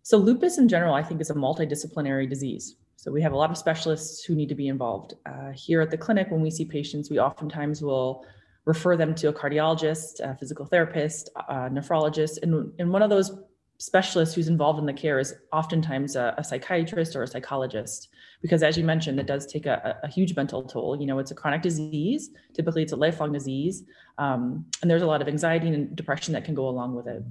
So 0.03 0.19
lupus 0.19 0.59
in 0.59 0.69
general 0.69 0.95
i 0.95 1.03
think 1.03 1.21
is 1.21 1.31
a 1.31 1.35
multidisciplinary 1.35 2.29
disease. 2.29 2.77
So 2.97 3.13
we 3.13 3.23
have 3.23 3.33
a 3.33 3.37
lot 3.37 3.51
of 3.51 3.57
specialists 3.57 4.25
who 4.25 4.35
need 4.35 4.49
to 4.49 4.57
be 4.57 4.67
involved. 4.67 5.15
Uh, 5.25 5.53
here 5.55 5.81
at 5.81 5.91
the 5.91 5.97
clinic 5.97 6.31
when 6.31 6.43
we 6.43 6.51
see 6.51 6.65
patients 6.65 7.11
we 7.11 7.19
oftentimes 7.19 7.81
will 7.81 8.27
refer 8.65 8.97
them 8.97 9.15
to 9.15 9.29
a 9.29 9.33
cardiologist, 9.33 10.21
a 10.21 10.37
physical 10.37 10.67
therapist, 10.67 11.31
a 11.49 11.71
nephrologist, 11.71 12.43
and, 12.43 12.73
and 12.79 12.91
one 12.91 13.03
of 13.03 13.11
those 13.11 13.39
specialists 13.79 14.35
who's 14.35 14.49
involved 14.49 14.79
in 14.79 14.87
the 14.87 14.93
care 14.93 15.19
is 15.19 15.35
oftentimes 15.53 16.17
a, 16.17 16.35
a 16.37 16.45
psychiatrist 16.45 17.15
or 17.15 17.23
a 17.23 17.27
psychologist. 17.27 18.09
Because 18.43 18.63
as 18.63 18.77
you 18.77 18.85
mentioned 18.85 19.19
it 19.19 19.27
does 19.27 19.47
take 19.47 19.67
a, 19.67 19.99
a, 20.03 20.09
huge 20.09 20.35
mental 20.35 20.65
toll. 20.65 21.01
You 21.01 21.07
know 21.07 21.19
it's 21.19 21.31
a 21.31 21.35
chronic 21.35 21.63
disease. 21.63 22.31
Typically 22.55 22.83
it's 22.83 22.93
a 22.93 22.97
lifelong 22.97 23.33
disease. 23.33 23.85
Um, 24.19 24.67
and 24.83 24.91
there's 24.91 25.03
a 25.03 25.07
lot 25.07 25.23
of 25.23 25.29
anxiety 25.29 25.69
and 25.69 25.95
depression 25.95 26.35
that 26.35 26.45
can 26.45 26.55
go 26.55 26.69
along 26.69 26.95
with 26.95 27.07
it. 27.07 27.23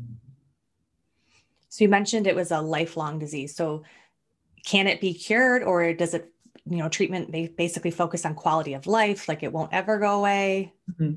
So 1.70 1.84
you 1.84 1.90
mentioned 1.90 2.28
it 2.28 2.36
was 2.36 2.52
a 2.52 2.62
lifelong 2.62 3.20
disease. 3.20 3.56
So 3.56 3.84
can 4.66 4.88
it 4.88 5.02
be 5.02 5.14
cured 5.14 5.64
or 5.64 5.94
does 5.94 6.14
it 6.14 6.32
you 6.70 6.78
know 6.78 6.90
treatment 6.90 7.32
they 7.32 7.48
basically 7.48 7.92
focus 7.92 8.26
on 8.26 8.34
quality 8.34 8.74
of 8.74 8.88
life 8.88 9.28
like 9.28 9.44
it 9.44 9.52
won't 9.52 9.74
ever 9.74 9.98
go 10.00 10.20
away 10.20 10.74
mm-hmm. 10.92 11.16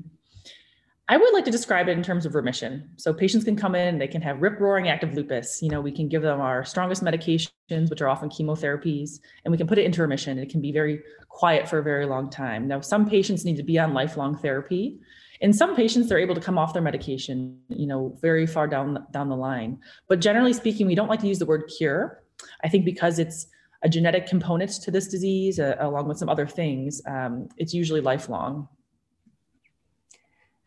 I 1.11 1.17
would 1.17 1.33
like 1.33 1.43
to 1.43 1.51
describe 1.51 1.89
it 1.89 1.97
in 1.97 2.03
terms 2.03 2.25
of 2.25 2.35
remission. 2.35 2.89
So 2.95 3.13
patients 3.13 3.43
can 3.43 3.57
come 3.57 3.75
in, 3.75 3.97
they 3.97 4.07
can 4.07 4.21
have 4.21 4.41
rip 4.41 4.61
roaring 4.61 4.87
active 4.87 5.13
lupus. 5.13 5.61
You 5.61 5.67
know, 5.67 5.81
we 5.81 5.91
can 5.91 6.07
give 6.07 6.21
them 6.21 6.39
our 6.39 6.63
strongest 6.63 7.03
medications, 7.03 7.89
which 7.89 8.01
are 8.01 8.07
often 8.07 8.29
chemotherapies, 8.29 9.19
and 9.43 9.51
we 9.51 9.57
can 9.57 9.67
put 9.67 9.77
it 9.77 9.83
into 9.83 10.01
remission. 10.01 10.39
It 10.39 10.49
can 10.49 10.61
be 10.61 10.71
very 10.71 11.01
quiet 11.27 11.67
for 11.67 11.79
a 11.79 11.83
very 11.83 12.05
long 12.05 12.29
time. 12.29 12.65
Now, 12.65 12.79
some 12.79 13.09
patients 13.09 13.43
need 13.43 13.57
to 13.57 13.63
be 13.63 13.77
on 13.77 13.93
lifelong 13.93 14.37
therapy. 14.37 15.01
In 15.41 15.51
some 15.51 15.75
patients, 15.75 16.07
they're 16.07 16.17
able 16.17 16.35
to 16.35 16.39
come 16.39 16.57
off 16.57 16.71
their 16.71 16.81
medication, 16.81 17.59
you 17.67 17.87
know, 17.87 18.17
very 18.21 18.47
far 18.47 18.65
down 18.65 19.05
down 19.11 19.27
the 19.27 19.35
line. 19.35 19.79
But 20.07 20.21
generally 20.21 20.53
speaking, 20.53 20.87
we 20.87 20.95
don't 20.95 21.09
like 21.09 21.19
to 21.19 21.27
use 21.27 21.39
the 21.39 21.45
word 21.45 21.69
cure. 21.77 22.23
I 22.63 22.69
think 22.69 22.85
because 22.85 23.19
it's 23.19 23.47
a 23.83 23.89
genetic 23.89 24.27
component 24.27 24.71
to 24.71 24.91
this 24.91 25.07
disease, 25.07 25.59
uh, 25.59 25.75
along 25.79 26.07
with 26.07 26.17
some 26.17 26.29
other 26.29 26.45
things, 26.45 27.01
um, 27.07 27.49
it's 27.57 27.73
usually 27.73 28.01
lifelong. 28.01 28.67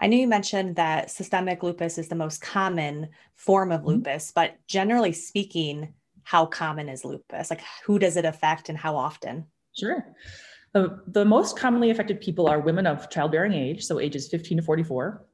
I 0.01 0.09
know 0.09 0.17
you 0.17 0.27
mentioned 0.27 0.77
that 0.77 1.11
systemic 1.11 1.63
lupus 1.63 1.99
is 1.99 2.09
the 2.09 2.15
most 2.17 2.41
common 2.41 3.09
form 3.37 3.71
of 3.71 3.81
mm-hmm. 3.81 3.91
lupus, 3.91 4.33
but 4.35 4.57
generally 4.67 5.13
speaking, 5.13 5.95
how 6.25 6.47
common 6.47 6.89
is 6.89 7.05
lupus? 7.05 7.51
Like, 7.51 7.63
who 7.85 7.99
does 7.99 8.17
it 8.17 8.25
affect 8.25 8.69
and 8.69 8.79
how 8.79 8.97
often? 8.97 9.47
Sure. 9.77 10.05
The, 10.73 11.01
the 11.07 11.25
most 11.25 11.57
commonly 11.59 11.91
affected 11.91 12.21
people 12.21 12.49
are 12.49 12.61
women 12.61 12.87
of 12.87 13.09
childbearing 13.11 13.53
age, 13.53 13.85
so 13.85 14.01
ages 14.01 14.29
15 14.29 14.59
to 14.59 14.63
44. 14.63 15.25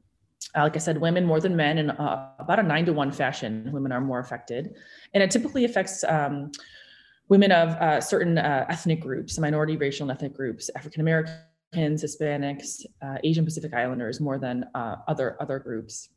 Uh, 0.57 0.63
like 0.63 0.77
I 0.77 0.79
said, 0.79 1.01
women 1.01 1.25
more 1.25 1.41
than 1.41 1.57
men, 1.57 1.79
in 1.79 1.91
uh, 1.91 2.29
about 2.39 2.59
a 2.59 2.63
nine 2.63 2.85
to 2.87 2.93
one 2.93 3.13
fashion, 3.13 3.71
women 3.73 3.93
are 3.93 4.01
more 4.01 4.19
affected. 4.19 4.75
And 5.15 5.23
it 5.23 5.31
typically 5.31 5.65
affects 5.65 6.05
um, 6.05 6.51
women 7.31 7.53
of 7.53 7.71
uh, 7.71 8.01
certain 8.01 8.37
uh, 8.37 8.67
ethnic 8.69 9.01
groups, 9.01 9.39
minority 9.39 9.77
racial 9.77 10.05
and 10.05 10.15
ethnic 10.15 10.35
groups, 10.35 10.69
African 10.77 11.01
Americans, 11.01 12.05
Hispanics, 12.05 12.85
uh, 13.01 13.17
Asian 13.25 13.45
Pacific 13.45 13.73
Islanders, 13.73 14.21
more 14.21 14.39
than 14.39 14.67
uh, 14.75 14.97
other 15.09 15.39
other 15.41 15.59
groups. 15.59 16.11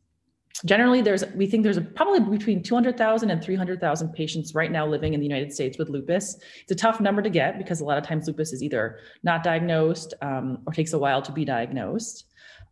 Generally, 0.66 1.02
there's 1.02 1.24
we 1.36 1.48
think 1.48 1.64
there's 1.64 1.80
probably 1.96 2.20
between 2.20 2.62
200,000 2.62 3.30
and 3.30 3.44
300,000 3.44 4.14
patients 4.14 4.54
right 4.54 4.72
now 4.72 4.86
living 4.86 5.14
in 5.14 5.20
the 5.20 5.26
United 5.26 5.54
States 5.54 5.78
with 5.78 5.90
lupus. 5.90 6.38
It's 6.62 6.72
a 6.72 6.76
tough 6.76 7.00
number 7.00 7.22
to 7.22 7.30
get 7.30 7.58
because 7.58 7.82
a 7.82 7.86
lot 7.86 7.98
of 7.98 8.04
times 8.04 8.28
lupus 8.28 8.52
is 8.52 8.62
either 8.62 9.00
not 9.24 9.44
diagnosed 9.44 10.14
um, 10.22 10.60
or 10.66 10.74
takes 10.74 10.94
a 10.94 11.00
while 11.00 11.22
to 11.22 11.32
be 11.32 11.46
diagnosed. 11.46 12.26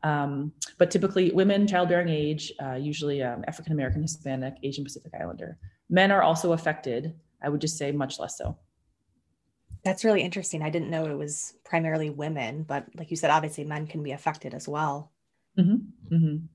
Um, 0.04 0.52
but 0.80 0.90
typically, 0.90 1.32
women, 1.32 1.68
childbearing 1.68 2.10
age, 2.10 2.52
uh, 2.64 2.74
usually 2.74 3.22
um, 3.22 3.44
African 3.48 3.74
American, 3.74 4.02
Hispanic, 4.02 4.56
Asian 4.64 4.84
Pacific 4.84 5.12
Islander. 5.20 5.58
Men 5.90 6.12
are 6.12 6.24
also 6.24 6.54
affected. 6.54 7.14
I 7.42 7.50
would 7.50 7.62
just 7.62 7.78
say 7.78 7.92
much 7.92 8.20
less 8.20 8.38
so. 8.38 8.58
That's 9.84 10.06
really 10.06 10.22
interesting. 10.22 10.62
I 10.62 10.70
didn't 10.70 10.92
know 10.92 11.06
it 11.06 11.18
was 11.18 11.54
primarily 11.64 12.10
women, 12.10 12.64
but 12.64 12.86
like 12.96 13.10
you 13.10 13.18
said, 13.18 13.32
obviously 13.32 13.64
men 13.64 13.88
can 13.88 14.04
be 14.04 14.12
affected 14.12 14.54
as 14.54 14.68
well. 14.68 15.12
Mm-hmm. 15.58 16.16
Mm-hmm. 16.16 16.46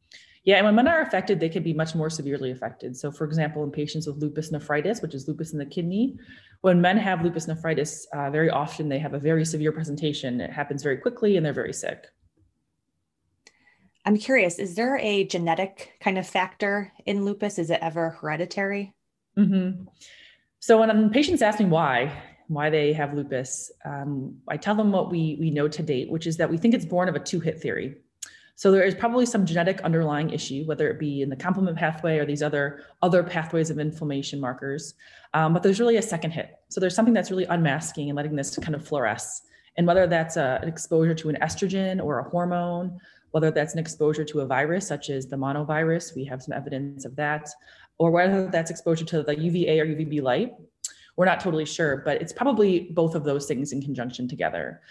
Yeah, 0.44 0.58
and 0.58 0.66
when 0.66 0.76
men 0.76 0.86
are 0.86 1.00
affected, 1.00 1.40
they 1.40 1.48
can 1.48 1.64
be 1.64 1.74
much 1.74 1.96
more 1.96 2.08
severely 2.08 2.52
affected. 2.52 2.96
So, 2.96 3.10
for 3.10 3.24
example, 3.24 3.64
in 3.64 3.72
patients 3.72 4.06
with 4.06 4.18
lupus 4.18 4.52
nephritis, 4.52 5.02
which 5.02 5.12
is 5.12 5.26
lupus 5.26 5.52
in 5.52 5.58
the 5.58 5.66
kidney, 5.66 6.16
when 6.60 6.80
men 6.80 6.96
have 6.98 7.24
lupus 7.24 7.48
nephritis, 7.48 8.06
uh, 8.12 8.30
very 8.30 8.48
often 8.48 8.88
they 8.88 9.00
have 9.00 9.14
a 9.14 9.18
very 9.18 9.44
severe 9.44 9.72
presentation. 9.72 10.40
It 10.40 10.52
happens 10.52 10.84
very 10.84 10.98
quickly 10.98 11.36
and 11.36 11.44
they're 11.44 11.52
very 11.52 11.72
sick. 11.72 12.06
I'm 14.04 14.16
curious, 14.16 14.60
is 14.60 14.76
there 14.76 14.96
a 14.98 15.24
genetic 15.24 15.94
kind 16.00 16.16
of 16.16 16.28
factor 16.28 16.92
in 17.04 17.24
lupus? 17.24 17.58
Is 17.58 17.70
it 17.70 17.80
ever 17.82 18.10
hereditary? 18.10 18.94
Mm-hmm. 19.36 19.82
So 20.60 20.80
when 20.80 21.10
patients 21.10 21.42
ask 21.42 21.58
me 21.60 21.66
why, 21.66 22.12
why 22.48 22.70
they 22.70 22.92
have 22.92 23.14
lupus, 23.14 23.70
um, 23.84 24.36
I 24.48 24.56
tell 24.56 24.74
them 24.74 24.92
what 24.92 25.10
we 25.10 25.36
we 25.40 25.50
know 25.50 25.68
to 25.68 25.82
date, 25.82 26.10
which 26.10 26.26
is 26.26 26.36
that 26.38 26.50
we 26.50 26.58
think 26.58 26.74
it's 26.74 26.84
born 26.84 27.08
of 27.08 27.14
a 27.14 27.20
two-hit 27.20 27.60
theory. 27.60 27.96
So 28.58 28.70
there 28.70 28.84
is 28.84 28.94
probably 28.94 29.26
some 29.26 29.44
genetic 29.44 29.82
underlying 29.82 30.30
issue, 30.30 30.64
whether 30.64 30.88
it 30.88 30.98
be 30.98 31.20
in 31.20 31.28
the 31.28 31.36
complement 31.36 31.76
pathway 31.76 32.18
or 32.18 32.24
these 32.24 32.42
other 32.42 32.84
other 33.02 33.22
pathways 33.22 33.68
of 33.68 33.78
inflammation 33.78 34.40
markers. 34.40 34.94
Um, 35.34 35.52
but 35.52 35.62
there's 35.62 35.78
really 35.78 35.98
a 35.98 36.02
second 36.02 36.30
hit. 36.30 36.58
So 36.68 36.80
there's 36.80 36.94
something 36.94 37.12
that's 37.12 37.30
really 37.30 37.44
unmasking 37.44 38.08
and 38.08 38.16
letting 38.16 38.34
this 38.34 38.56
kind 38.56 38.74
of 38.74 38.82
fluoresce. 38.82 39.42
And 39.76 39.86
whether 39.86 40.06
that's 40.06 40.38
a, 40.38 40.58
an 40.62 40.68
exposure 40.68 41.14
to 41.14 41.28
an 41.28 41.36
estrogen 41.42 42.02
or 42.02 42.20
a 42.20 42.28
hormone, 42.30 42.98
whether 43.32 43.50
that's 43.50 43.74
an 43.74 43.78
exposure 43.78 44.24
to 44.24 44.40
a 44.40 44.46
virus 44.46 44.88
such 44.88 45.10
as 45.10 45.26
the 45.26 45.36
monovirus, 45.36 46.16
we 46.16 46.24
have 46.24 46.42
some 46.42 46.54
evidence 46.54 47.04
of 47.04 47.14
that, 47.16 47.50
or 47.98 48.10
whether 48.10 48.48
that's 48.48 48.70
exposure 48.70 49.04
to 49.04 49.22
the 49.22 49.38
UVA 49.38 49.80
or 49.80 49.86
UVB 49.86 50.22
light. 50.22 50.54
We're 51.16 51.24
not 51.24 51.40
totally 51.40 51.64
sure, 51.64 52.02
but 52.04 52.20
it's 52.20 52.32
probably 52.32 52.90
both 52.90 53.14
of 53.14 53.24
those 53.24 53.46
things 53.46 53.72
in 53.72 53.80
conjunction 53.80 54.28
together. 54.28 54.82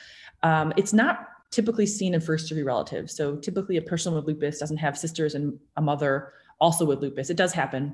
Um, 0.42 0.74
it's 0.76 0.92
not 0.92 1.28
typically 1.52 1.86
seen 1.86 2.14
in 2.14 2.22
first 2.22 2.50
degree 2.50 2.64
relatives. 2.64 3.16
So 3.16 3.36
typically, 3.36 3.78
a 3.78 3.82
person 3.82 4.14
with 4.14 4.26
lupus 4.26 4.60
doesn't 4.60 4.78
have 4.78 4.98
sisters 4.98 5.36
and 5.36 5.58
a 5.78 5.82
mother 5.82 6.34
also 6.60 6.84
with 6.86 7.00
lupus. 7.00 7.30
It 7.30 7.38
does 7.38 7.54
happen, 7.54 7.94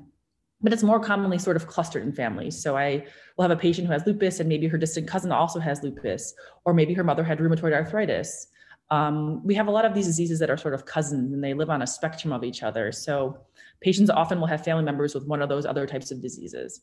but 0.61 0.71
it's 0.71 0.83
more 0.83 0.99
commonly 0.99 1.37
sort 1.37 1.57
of 1.57 1.67
clustered 1.67 2.03
in 2.03 2.13
families. 2.13 2.61
So 2.61 2.77
I 2.77 3.05
will 3.35 3.43
have 3.43 3.51
a 3.51 3.61
patient 3.61 3.87
who 3.87 3.93
has 3.93 4.05
lupus, 4.05 4.39
and 4.39 4.47
maybe 4.47 4.67
her 4.67 4.77
distant 4.77 5.07
cousin 5.07 5.31
also 5.31 5.59
has 5.59 5.83
lupus, 5.83 6.33
or 6.65 6.73
maybe 6.73 6.93
her 6.93 7.03
mother 7.03 7.23
had 7.23 7.39
rheumatoid 7.39 7.73
arthritis. 7.73 8.47
Um, 8.91 9.41
we 9.45 9.55
have 9.55 9.67
a 9.67 9.71
lot 9.71 9.85
of 9.85 9.93
these 9.93 10.05
diseases 10.05 10.37
that 10.39 10.49
are 10.49 10.57
sort 10.57 10.73
of 10.73 10.85
cousins 10.85 11.33
and 11.33 11.41
they 11.41 11.53
live 11.53 11.69
on 11.69 11.81
a 11.81 11.87
spectrum 11.87 12.33
of 12.33 12.43
each 12.43 12.61
other. 12.61 12.91
So 12.91 13.37
patients 13.79 14.09
often 14.09 14.39
will 14.39 14.47
have 14.47 14.65
family 14.65 14.83
members 14.83 15.15
with 15.15 15.25
one 15.25 15.41
of 15.41 15.47
those 15.47 15.65
other 15.65 15.87
types 15.87 16.11
of 16.11 16.21
diseases. 16.21 16.81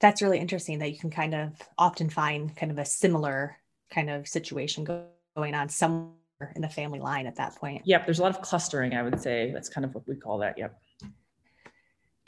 That's 0.00 0.22
really 0.22 0.38
interesting 0.38 0.78
that 0.78 0.92
you 0.92 0.98
can 0.98 1.10
kind 1.10 1.34
of 1.34 1.60
often 1.76 2.08
find 2.08 2.56
kind 2.56 2.70
of 2.70 2.78
a 2.78 2.84
similar 2.84 3.56
kind 3.90 4.08
of 4.08 4.28
situation 4.28 4.84
going 4.84 5.54
on 5.54 5.68
somewhere 5.68 6.52
in 6.54 6.62
the 6.62 6.68
family 6.68 7.00
line 7.00 7.26
at 7.26 7.34
that 7.36 7.56
point. 7.56 7.82
Yep, 7.84 8.04
there's 8.06 8.20
a 8.20 8.22
lot 8.22 8.30
of 8.30 8.40
clustering, 8.40 8.94
I 8.94 9.02
would 9.02 9.20
say. 9.20 9.50
That's 9.52 9.68
kind 9.68 9.84
of 9.84 9.92
what 9.92 10.06
we 10.06 10.14
call 10.14 10.38
that. 10.38 10.56
Yep. 10.56 10.80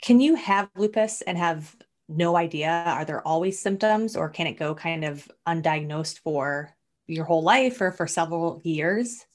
Can 0.01 0.19
you 0.19 0.35
have 0.35 0.69
lupus 0.75 1.21
and 1.21 1.37
have 1.37 1.73
no 2.09 2.35
idea? 2.35 2.83
Are 2.85 3.05
there 3.05 3.25
always 3.25 3.59
symptoms 3.59 4.17
or 4.17 4.27
can 4.27 4.47
it 4.47 4.59
go 4.59 4.75
kind 4.75 5.05
of 5.05 5.31
undiagnosed 5.47 6.19
for 6.19 6.75
your 7.07 7.25
whole 7.25 7.43
life 7.43 7.81
or 7.81 7.91
for 7.91 8.07
several 8.07 8.61
years? 8.63 9.25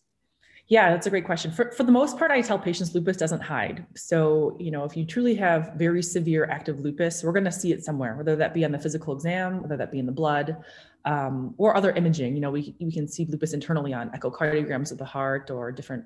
Yeah, 0.68 0.90
that's 0.90 1.06
a 1.06 1.10
great 1.10 1.24
question. 1.24 1.52
For, 1.52 1.70
for 1.70 1.84
the 1.84 1.92
most 1.92 2.18
part, 2.18 2.32
I 2.32 2.40
tell 2.40 2.58
patients 2.58 2.92
lupus 2.92 3.16
doesn't 3.16 3.40
hide. 3.40 3.86
So, 3.94 4.56
you 4.58 4.72
know, 4.72 4.82
if 4.82 4.96
you 4.96 5.04
truly 5.04 5.36
have 5.36 5.74
very 5.76 6.02
severe 6.02 6.46
active 6.50 6.80
lupus, 6.80 7.22
we're 7.22 7.32
going 7.32 7.44
to 7.44 7.52
see 7.52 7.72
it 7.72 7.84
somewhere, 7.84 8.16
whether 8.16 8.34
that 8.34 8.52
be 8.52 8.64
on 8.64 8.72
the 8.72 8.78
physical 8.78 9.14
exam, 9.14 9.62
whether 9.62 9.76
that 9.76 9.92
be 9.92 10.00
in 10.00 10.06
the 10.06 10.12
blood, 10.12 10.56
um, 11.04 11.54
or 11.56 11.76
other 11.76 11.92
imaging. 11.92 12.34
You 12.34 12.40
know, 12.40 12.50
we, 12.50 12.74
we 12.80 12.90
can 12.90 13.06
see 13.06 13.26
lupus 13.26 13.52
internally 13.52 13.94
on 13.94 14.10
echocardiograms 14.10 14.90
of 14.90 14.98
the 14.98 15.04
heart 15.04 15.50
or 15.50 15.70
different 15.70 16.04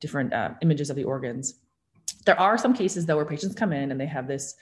different 0.00 0.32
uh, 0.32 0.50
images 0.62 0.90
of 0.90 0.96
the 0.96 1.04
organs. 1.04 1.60
There 2.24 2.38
are 2.38 2.58
some 2.58 2.74
cases 2.74 3.06
though 3.06 3.16
where 3.16 3.24
patients 3.24 3.54
come 3.54 3.72
in 3.72 3.92
and 3.92 4.00
they 4.00 4.06
have 4.06 4.26
this, 4.26 4.56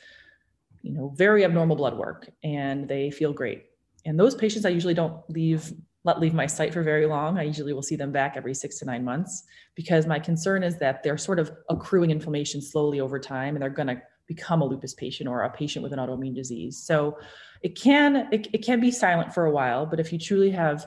you 0.82 0.92
know, 0.92 1.14
very 1.16 1.44
abnormal 1.44 1.76
blood 1.76 1.96
work 1.96 2.28
and 2.42 2.86
they 2.86 3.10
feel 3.10 3.32
great. 3.32 3.66
And 4.04 4.20
those 4.20 4.34
patients 4.34 4.66
I 4.66 4.68
usually 4.68 4.92
don't 4.92 5.18
leave 5.30 5.72
let 6.04 6.18
leave 6.18 6.32
my 6.32 6.46
sight 6.46 6.72
for 6.72 6.82
very 6.82 7.06
long. 7.06 7.38
I 7.38 7.42
usually 7.42 7.72
will 7.72 7.82
see 7.82 7.96
them 7.96 8.10
back 8.10 8.36
every 8.36 8.54
six 8.54 8.78
to 8.78 8.86
nine 8.86 9.04
months 9.04 9.44
because 9.74 10.06
my 10.06 10.18
concern 10.18 10.62
is 10.62 10.78
that 10.78 11.02
they're 11.02 11.18
sort 11.18 11.38
of 11.38 11.52
accruing 11.68 12.10
inflammation 12.10 12.62
slowly 12.62 13.00
over 13.00 13.18
time 13.18 13.54
and 13.54 13.62
they're 13.62 13.68
going 13.68 13.88
to 13.88 14.00
become 14.26 14.62
a 14.62 14.64
lupus 14.64 14.94
patient 14.94 15.28
or 15.28 15.42
a 15.42 15.50
patient 15.50 15.82
with 15.82 15.92
an 15.92 15.98
autoimmune 15.98 16.34
disease. 16.34 16.82
So 16.82 17.18
it 17.62 17.78
can 17.78 18.28
it, 18.32 18.48
it 18.52 18.64
can 18.64 18.80
be 18.80 18.90
silent 18.90 19.34
for 19.34 19.46
a 19.46 19.50
while, 19.50 19.84
but 19.84 20.00
if 20.00 20.12
you 20.12 20.18
truly 20.18 20.50
have 20.50 20.86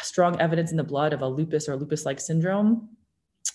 strong 0.00 0.38
evidence 0.40 0.70
in 0.70 0.76
the 0.76 0.84
blood 0.84 1.12
of 1.12 1.22
a 1.22 1.28
lupus 1.28 1.68
or 1.68 1.76
lupus-like 1.76 2.20
syndrome, 2.20 2.88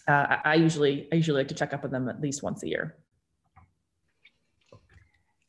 uh, 0.07 0.37
I 0.43 0.55
usually 0.55 1.07
I 1.11 1.15
usually 1.15 1.41
like 1.41 1.49
to 1.49 1.55
check 1.55 1.73
up 1.73 1.83
on 1.83 1.91
them 1.91 2.09
at 2.09 2.21
least 2.21 2.41
once 2.41 2.63
a 2.63 2.67
year. 2.67 2.97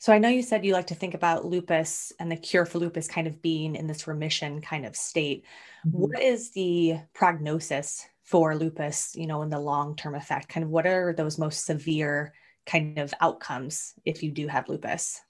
So 0.00 0.12
I 0.12 0.18
know 0.18 0.28
you 0.28 0.42
said 0.42 0.64
you 0.64 0.72
like 0.72 0.86
to 0.88 0.94
think 0.94 1.14
about 1.14 1.44
lupus 1.44 2.12
and 2.20 2.30
the 2.30 2.36
cure 2.36 2.64
for 2.64 2.78
lupus 2.78 3.08
kind 3.08 3.26
of 3.26 3.42
being 3.42 3.74
in 3.74 3.88
this 3.88 4.06
remission 4.06 4.60
kind 4.60 4.86
of 4.86 4.94
state. 4.94 5.44
Mm-hmm. 5.86 5.98
What 5.98 6.22
is 6.22 6.50
the 6.52 6.98
prognosis 7.14 8.06
for 8.22 8.54
lupus, 8.54 9.12
you 9.16 9.26
know, 9.26 9.42
in 9.42 9.50
the 9.50 9.58
long-term 9.58 10.14
effect? 10.14 10.48
Kind 10.48 10.62
of 10.62 10.70
what 10.70 10.86
are 10.86 11.12
those 11.12 11.36
most 11.36 11.66
severe 11.66 12.32
kind 12.64 12.98
of 12.98 13.12
outcomes 13.20 13.94
if 14.04 14.22
you 14.22 14.30
do 14.30 14.46
have 14.46 14.68
lupus? 14.68 15.20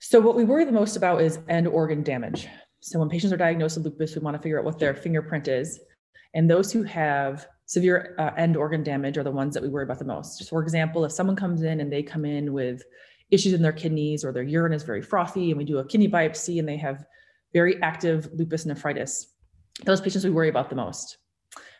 So 0.00 0.20
what 0.20 0.34
we 0.34 0.44
worry 0.44 0.64
the 0.64 0.72
most 0.72 0.96
about 0.96 1.20
is 1.22 1.38
end 1.48 1.68
organ 1.68 2.02
damage. 2.02 2.48
So 2.80 2.98
when 2.98 3.08
patients 3.08 3.32
are 3.32 3.36
diagnosed 3.36 3.76
with 3.76 3.86
lupus, 3.86 4.16
we 4.16 4.22
want 4.22 4.36
to 4.36 4.42
figure 4.42 4.58
out 4.58 4.64
what 4.64 4.80
their 4.80 4.94
fingerprint 4.94 5.46
is. 5.46 5.78
And 6.34 6.50
those 6.50 6.72
who 6.72 6.82
have 6.82 7.46
severe 7.66 8.16
uh, 8.18 8.30
end 8.36 8.56
organ 8.56 8.82
damage 8.82 9.18
are 9.18 9.24
the 9.24 9.30
ones 9.30 9.54
that 9.54 9.62
we 9.62 9.68
worry 9.68 9.84
about 9.84 9.98
the 10.00 10.04
most. 10.04 10.38
So 10.38 10.46
for 10.46 10.62
example, 10.62 11.04
if 11.04 11.12
someone 11.12 11.36
comes 11.36 11.62
in 11.62 11.80
and 11.80 11.92
they 11.92 12.02
come 12.02 12.24
in 12.24 12.52
with 12.52 12.82
issues 13.30 13.52
in 13.52 13.62
their 13.62 13.72
kidneys 13.72 14.24
or 14.24 14.32
their 14.32 14.42
urine 14.42 14.72
is 14.72 14.82
very 14.82 15.02
frothy 15.02 15.50
and 15.50 15.58
we 15.58 15.64
do 15.64 15.78
a 15.78 15.84
kidney 15.84 16.08
biopsy 16.08 16.58
and 16.58 16.68
they 16.68 16.76
have 16.76 17.04
very 17.52 17.80
active 17.82 18.28
lupus 18.32 18.66
nephritis. 18.66 19.34
Those 19.84 20.00
patients 20.00 20.24
we 20.24 20.30
worry 20.30 20.48
about 20.48 20.70
the 20.70 20.76
most 20.76 21.18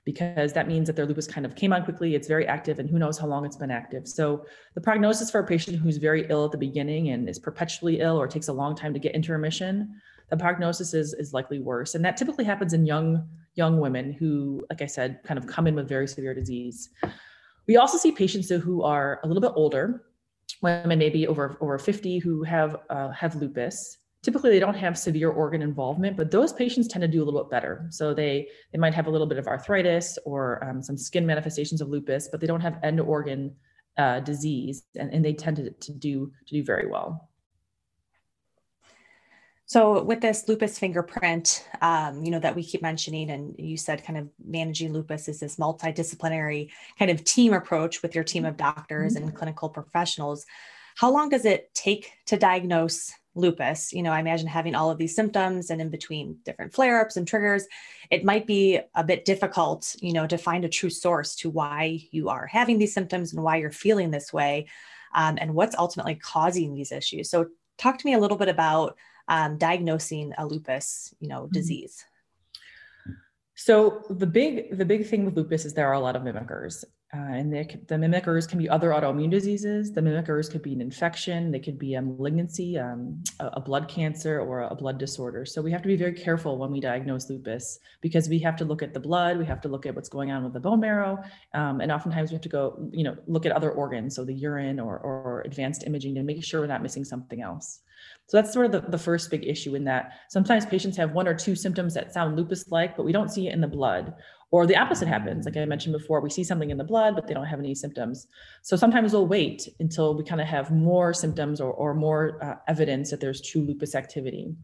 because 0.05 0.53
that 0.53 0.69
means 0.69 0.87
that 0.87 0.95
their 0.95 1.07
lupus 1.07 1.27
kind 1.27 1.45
of 1.45 1.57
came 1.57 1.73
on 1.73 1.85
quickly. 1.85 2.15
It's 2.15 2.29
very 2.29 2.47
active 2.47 2.79
and 2.79 2.89
who 2.89 2.99
knows 2.99 3.19
how 3.19 3.27
long 3.27 3.45
it's 3.45 3.57
been 3.57 3.71
active. 3.71 4.07
So 4.07 4.45
the 4.75 4.81
prognosis 4.81 5.31
for 5.31 5.41
a 5.41 5.47
patient 5.47 5.79
who's 5.79 5.97
very 5.97 6.27
ill 6.29 6.45
at 6.45 6.53
the 6.53 6.59
beginning 6.59 7.11
and 7.11 7.29
is 7.29 7.39
perpetually 7.39 8.01
ill 8.01 8.21
or 8.21 8.27
takes 8.27 8.49
a 8.49 8.53
long 8.53 8.77
time 8.77 8.95
to 8.95 9.01
get 9.01 9.15
into 9.15 9.33
remission 9.33 10.01
the 10.31 10.37
prognosis 10.37 10.95
is 10.95 11.15
is 11.15 11.33
likely 11.33 11.61
worse. 11.61 11.95
And 11.95 12.05
that 12.05 12.17
typically 12.17 12.45
happens 12.45 12.73
in 12.73 12.87
young 12.87 13.27
young 13.55 13.81
women 13.81 14.13
who 14.13 14.65
like 14.69 14.83
i 14.83 14.87
said 14.87 15.21
kind 15.25 15.39
of 15.39 15.47
come 15.47 15.67
in 15.67 15.75
with 15.75 15.89
very 15.89 16.09
severe 16.09 16.35
disease. 16.35 16.91
We 17.67 17.77
also 17.77 17.99
see 17.99 18.13
patients 18.13 18.49
who 18.49 18.83
are 18.83 19.21
a 19.25 19.27
little 19.27 19.41
bit 19.41 19.53
older 19.55 20.03
women 20.63 20.99
maybe 20.99 21.27
over 21.27 21.57
over 21.61 21.79
50 21.79 22.19
who 22.19 22.43
have 22.43 22.77
uh, 22.91 23.11
have 23.11 23.35
lupus. 23.37 23.99
Typically 24.23 24.51
they 24.51 24.59
don't 24.59 24.75
have 24.75 24.99
severe 24.99 25.31
organ 25.31 25.63
involvement 25.63 26.17
but 26.17 26.31
those 26.31 26.53
patients 26.53 26.89
tend 26.89 27.03
to 27.03 27.09
do 27.09 27.23
a 27.23 27.25
little 27.25 27.45
bit 27.45 27.51
better. 27.51 27.87
So 27.91 28.15
they 28.15 28.49
they 28.73 28.79
might 28.79 28.95
have 28.95 29.07
a 29.07 29.11
little 29.11 29.27
bit 29.27 29.39
of 29.39 29.47
arthritis 29.47 30.19
or 30.25 30.65
um, 30.65 30.83
some 30.83 30.97
skin 30.97 31.27
manifestations 31.27 31.81
of 31.81 31.89
lupus 31.89 32.29
but 32.31 32.41
they 32.41 32.47
don't 32.47 32.61
have 32.61 32.79
end 32.83 33.01
organ 33.01 33.55
uh, 33.99 34.21
disease 34.21 34.83
and, 34.97 35.13
and 35.13 35.25
they 35.25 35.33
tend 35.33 35.57
to, 35.57 35.71
to 35.71 35.93
do 35.93 36.33
to 36.47 36.55
do 36.55 36.65
very 36.65 36.87
well 36.87 37.31
so 39.67 40.03
with 40.03 40.21
this 40.21 40.49
lupus 40.49 40.79
fingerprint, 40.79 41.67
um, 41.83 42.23
you 42.23 42.31
know, 42.31 42.39
that 42.39 42.55
we 42.55 42.63
keep 42.63 42.83
mentioning, 42.83 43.31
and 43.31 43.55
you 43.59 43.77
said 43.77 44.05
kind 44.05 44.19
of 44.19 44.29
managing 44.45 44.93
lupus 44.93 45.29
is 45.29 45.41
this 45.41 45.57
multidisciplinary 45.57 46.71
kind 46.99 47.11
of 47.11 47.25
team 47.25 47.53
approach 47.53 48.01
with 48.01 48.15
your 48.15 48.25
team 48.25 48.45
of 48.45 48.57
doctors 48.57 49.15
mm-hmm. 49.15 49.25
and 49.25 49.35
clinical 49.35 49.69
professionals. 49.69 50.47
How 50.97 51.11
long 51.11 51.29
does 51.29 51.45
it 51.45 51.75
take 51.75 52.13
to 52.27 52.37
diagnose 52.37 53.13
lupus, 53.37 53.93
you 53.93 54.03
know, 54.03 54.13
I 54.13 54.21
imagine 54.21 54.49
having 54.49 54.75
all 54.75 54.91
of 54.91 54.99
these 54.99 55.15
symptoms 55.15 55.71
and 55.71 55.81
in 55.81 55.91
between 55.91 56.39
different 56.45 56.73
flare 56.73 57.01
ups 57.01 57.17
and 57.17 57.29
triggers, 57.29 57.67
it 58.11 58.25
might 58.25 58.47
be 58.47 58.81
a 58.95 59.05
bit 59.05 59.25
difficult, 59.25 59.95
you 60.01 60.13
know, 60.13 60.27
to 60.27 60.39
find 60.39 60.65
a 60.65 60.69
true 60.69 60.91
source 60.91 61.37
to 61.37 61.51
why 61.51 62.01
you 62.11 62.29
are 62.29 62.47
having 62.47 62.79
these 62.79 62.95
symptoms 62.95 63.33
and 63.33 63.43
why 63.43 63.57
you're 63.57 63.71
feeling 63.71 64.11
this 64.11 64.33
way 64.33 64.67
um, 65.15 65.39
and 65.41 65.55
what's 65.55 65.77
ultimately 65.77 66.15
causing 66.15 66.73
these 66.73 66.91
issues. 66.91 67.31
So, 67.31 67.49
talk 67.79 67.99
to 67.99 68.07
me 68.07 68.15
a 68.15 68.19
little 68.19 68.39
bit 68.39 68.49
about 68.49 68.97
um, 69.29 69.59
diagnosing 69.59 70.33
a 70.39 70.47
lupus, 70.47 71.15
you 71.21 71.29
know, 71.29 71.43
mm-hmm. 71.43 71.53
disease. 71.53 72.05
So 73.55 74.05
the 74.11 74.27
big 74.27 74.77
the 74.77 74.85
big 74.85 75.07
thing 75.07 75.25
with 75.25 75.37
lupus 75.37 75.65
is 75.65 75.73
there 75.73 75.89
are 75.89 75.95
a 75.95 76.01
lot 76.01 76.15
of 76.15 76.23
mimickers. 76.23 76.85
Uh, 77.15 77.19
and 77.19 77.53
they, 77.53 77.63
the 77.87 77.95
mimickers 77.95 78.49
can 78.49 78.59
be 78.59 78.69
other 78.69 78.91
autoimmune 78.91 79.31
diseases. 79.31 79.93
The 79.93 80.01
mimickers 80.01 80.51
could 80.51 80.61
be 80.61 80.73
an 80.73 80.81
infection, 80.81 81.53
they 81.53 81.61
could 81.61 81.79
be 81.79 81.95
a 81.95 82.03
malignancy, 82.03 82.77
um, 82.79 83.23
a, 83.39 83.47
a, 83.47 83.61
blood 83.61 83.87
cancer, 83.87 84.41
or 84.41 84.63
a 84.63 84.75
blood 84.75 84.99
disorder. 84.99 85.47
So 85.47 85.63
we 85.63 85.71
have 85.71 85.83
to 85.83 85.89
be 85.89 85.95
very 85.95 86.13
careful 86.13 86.59
when 86.59 86.73
we 86.73 86.81
diagnose 86.81 87.31
lupus 87.31 87.79
because 88.01 88.29
we 88.29 88.41
have 88.41 88.57
to 88.57 88.65
look 88.65 88.83
at 88.83 88.93
the 88.93 88.99
blood, 88.99 89.39
we 89.39 89.45
have 89.45 89.61
to 89.61 89.69
look 89.69 89.87
at 89.87 89.95
what's 89.95 90.09
going 90.09 90.33
on 90.33 90.43
with 90.43 90.53
the 90.53 90.61
bone 90.61 90.81
marrow, 90.81 91.23
um, 91.55 91.81
and 91.81 91.93
oftentimes 91.93 92.31
we 92.31 92.35
have 92.35 92.43
to 92.43 92.49
go, 92.49 92.91
you 92.91 93.05
know, 93.05 93.17
look 93.29 93.47
at 93.47 93.53
other 93.53 93.71
organs, 93.71 94.17
so 94.17 94.25
the 94.25 94.35
urine 94.35 94.81
or, 94.81 94.99
or 94.99 95.43
advanced 95.47 95.85
imaging 95.87 96.17
to 96.17 96.25
make 96.25 96.43
sure 96.43 96.61
we're 96.63 96.67
not 96.67 96.83
missing 96.83 97.05
something 97.05 97.41
else. 97.41 97.81
So 98.27 98.37
that's 98.37 98.53
sort 98.53 98.67
of 98.67 98.73
the, 98.73 98.81
the 98.91 98.99
first 98.99 99.31
big 99.31 99.47
issue 99.47 99.77
in 99.77 99.85
that 99.85 100.13
sometimes 100.29 100.67
patients 100.67 100.97
have 100.97 101.13
one 101.13 101.29
or 101.29 101.35
two 101.35 101.55
symptoms 101.55 101.95
that 101.95 102.13
sound 102.13 102.37
lupus 102.37 102.69
like, 102.69 102.97
but 102.97 103.05
we 103.05 103.13
don't 103.13 103.31
see 103.31 103.47
it 103.47 103.55
in 103.55 103.61
the 103.61 103.69
blood. 103.69 104.15
Or 104.53 104.67
the 104.67 104.77
opposite 104.77 105.09
happens. 105.09 105.45
Like 105.45 105.57
I 105.57 105.65
mentioned 105.65 105.93
before, 105.93 106.21
we 106.21 106.31
see 106.31 106.45
something 106.45 106.71
in 106.71 106.79
the 106.79 106.85
blood, 106.85 107.17
but 107.17 107.27
they 107.27 107.35
don't 107.35 107.47
have 107.47 107.59
any 107.59 107.75
symptoms. 107.75 108.29
So 108.63 108.77
sometimes 108.77 109.13
we'll 109.13 109.27
wait 109.27 109.69
until 109.81 110.17
we 110.17 110.25
kind 110.25 110.41
of 110.41 110.47
have 110.47 110.71
more 110.71 111.13
symptoms 111.13 111.61
or, 111.61 111.73
or 111.73 111.95
more 111.95 112.43
uh, 112.43 112.55
evidence 112.69 113.11
that 113.11 113.21
there's 113.21 113.41
true 113.41 113.63
lupus 113.63 113.97
activity. 113.97 114.55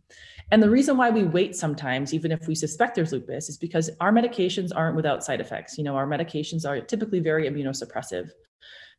And 0.52 0.62
the 0.62 0.70
reason 0.70 0.96
why 0.96 1.10
we 1.10 1.24
wait 1.24 1.56
sometimes, 1.56 2.14
even 2.14 2.30
if 2.30 2.46
we 2.46 2.54
suspect 2.54 2.94
there's 2.94 3.12
lupus, 3.12 3.48
is 3.48 3.58
because 3.58 3.90
our 4.00 4.12
medications 4.12 4.70
aren't 4.74 4.96
without 4.96 5.24
side 5.24 5.40
effects. 5.40 5.76
You 5.76 5.84
know, 5.84 5.96
our 5.96 6.06
medications 6.06 6.64
are 6.64 6.80
typically 6.80 7.20
very 7.20 7.48
immunosuppressive. 7.50 8.30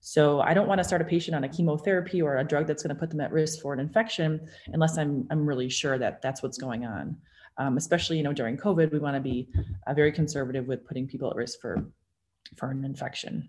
So 0.06 0.42
I 0.42 0.54
don't 0.54 0.68
want 0.68 0.80
to 0.80 0.84
start 0.84 1.02
a 1.02 1.06
patient 1.06 1.34
on 1.34 1.46
a 1.46 1.50
chemotherapy 1.50 2.22
or 2.22 2.36
a 2.36 2.44
drug 2.44 2.68
that's 2.68 2.84
going 2.84 2.94
to 2.94 3.00
put 3.00 3.10
them 3.10 3.22
at 3.22 3.32
risk 3.32 3.62
for 3.62 3.74
an 3.74 3.80
infection 3.80 4.46
unless 4.74 4.98
I'm 4.98 5.26
I'm 5.32 5.46
really 5.46 5.70
sure 5.70 5.98
that 5.98 6.22
that's 6.22 6.44
what's 6.44 6.58
going 6.58 6.86
on. 6.86 7.16
Um, 7.58 7.78
especially 7.78 8.18
you 8.18 8.24
know 8.24 8.34
during 8.34 8.58
COVID, 8.58 8.92
we 8.92 9.00
want 9.00 9.16
to 9.16 9.22
be 9.22 9.48
uh, 9.88 9.94
very 9.94 10.12
conservative 10.12 10.68
with 10.68 10.86
putting 10.86 11.08
people 11.08 11.30
at 11.30 11.38
risk 11.38 11.62
for 11.62 11.90
for 12.58 12.70
an 12.70 12.84
infection. 12.84 13.48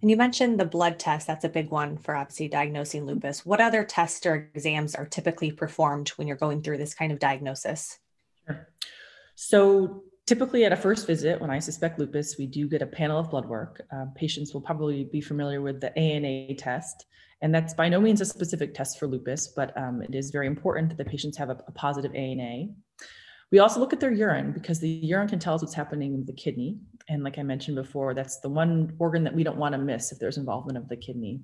And 0.00 0.10
you 0.10 0.16
mentioned 0.16 0.58
the 0.58 0.64
blood 0.64 0.98
test. 0.98 1.26
That's 1.26 1.44
a 1.44 1.50
big 1.50 1.70
one 1.70 1.98
for 1.98 2.16
obviously 2.16 2.48
diagnosing 2.48 3.04
lupus. 3.04 3.44
What 3.44 3.60
other 3.60 3.84
tests 3.84 4.24
or 4.24 4.50
exams 4.54 4.94
are 4.94 5.04
typically 5.04 5.52
performed 5.52 6.08
when 6.10 6.26
you're 6.26 6.38
going 6.38 6.62
through 6.62 6.78
this 6.78 6.94
kind 6.94 7.12
of 7.12 7.18
diagnosis? 7.18 7.98
Sure. 8.46 8.66
So 9.34 10.04
Typically, 10.28 10.66
at 10.66 10.74
a 10.74 10.76
first 10.76 11.06
visit, 11.06 11.40
when 11.40 11.48
I 11.48 11.58
suspect 11.58 11.98
lupus, 11.98 12.36
we 12.36 12.46
do 12.46 12.68
get 12.68 12.82
a 12.82 12.86
panel 12.86 13.18
of 13.18 13.30
blood 13.30 13.46
work. 13.46 13.80
Uh, 13.90 14.04
patients 14.14 14.52
will 14.52 14.60
probably 14.60 15.04
be 15.04 15.22
familiar 15.22 15.62
with 15.62 15.80
the 15.80 15.98
ANA 15.98 16.54
test, 16.56 17.06
and 17.40 17.54
that's 17.54 17.72
by 17.72 17.88
no 17.88 17.98
means 17.98 18.20
a 18.20 18.26
specific 18.26 18.74
test 18.74 18.98
for 18.98 19.06
lupus, 19.06 19.48
but 19.56 19.74
um, 19.78 20.02
it 20.02 20.14
is 20.14 20.30
very 20.30 20.46
important 20.46 20.90
that 20.90 20.98
the 21.02 21.10
patients 21.10 21.38
have 21.38 21.48
a, 21.48 21.58
a, 21.66 21.72
positive 21.72 22.14
ANA. 22.14 22.66
We 23.50 23.60
also 23.60 23.80
look 23.80 23.94
at 23.94 24.00
their 24.00 24.12
urine 24.12 24.52
because 24.52 24.80
the 24.80 24.90
urine 24.90 25.28
can 25.28 25.38
tell 25.38 25.54
us 25.54 25.62
what's 25.62 25.72
happening 25.72 26.12
in 26.12 26.26
the 26.26 26.34
kidney. 26.34 26.76
And 27.08 27.24
like 27.24 27.38
I 27.38 27.42
mentioned 27.42 27.76
before, 27.76 28.12
that's 28.12 28.38
the 28.40 28.50
one 28.50 28.94
organ 28.98 29.24
that 29.24 29.34
we 29.34 29.44
don't 29.44 29.56
want 29.56 29.72
to 29.72 29.78
miss 29.78 30.12
if 30.12 30.18
there's 30.18 30.36
involvement 30.36 30.76
of 30.76 30.90
the 30.90 30.96
kidney. 30.98 31.40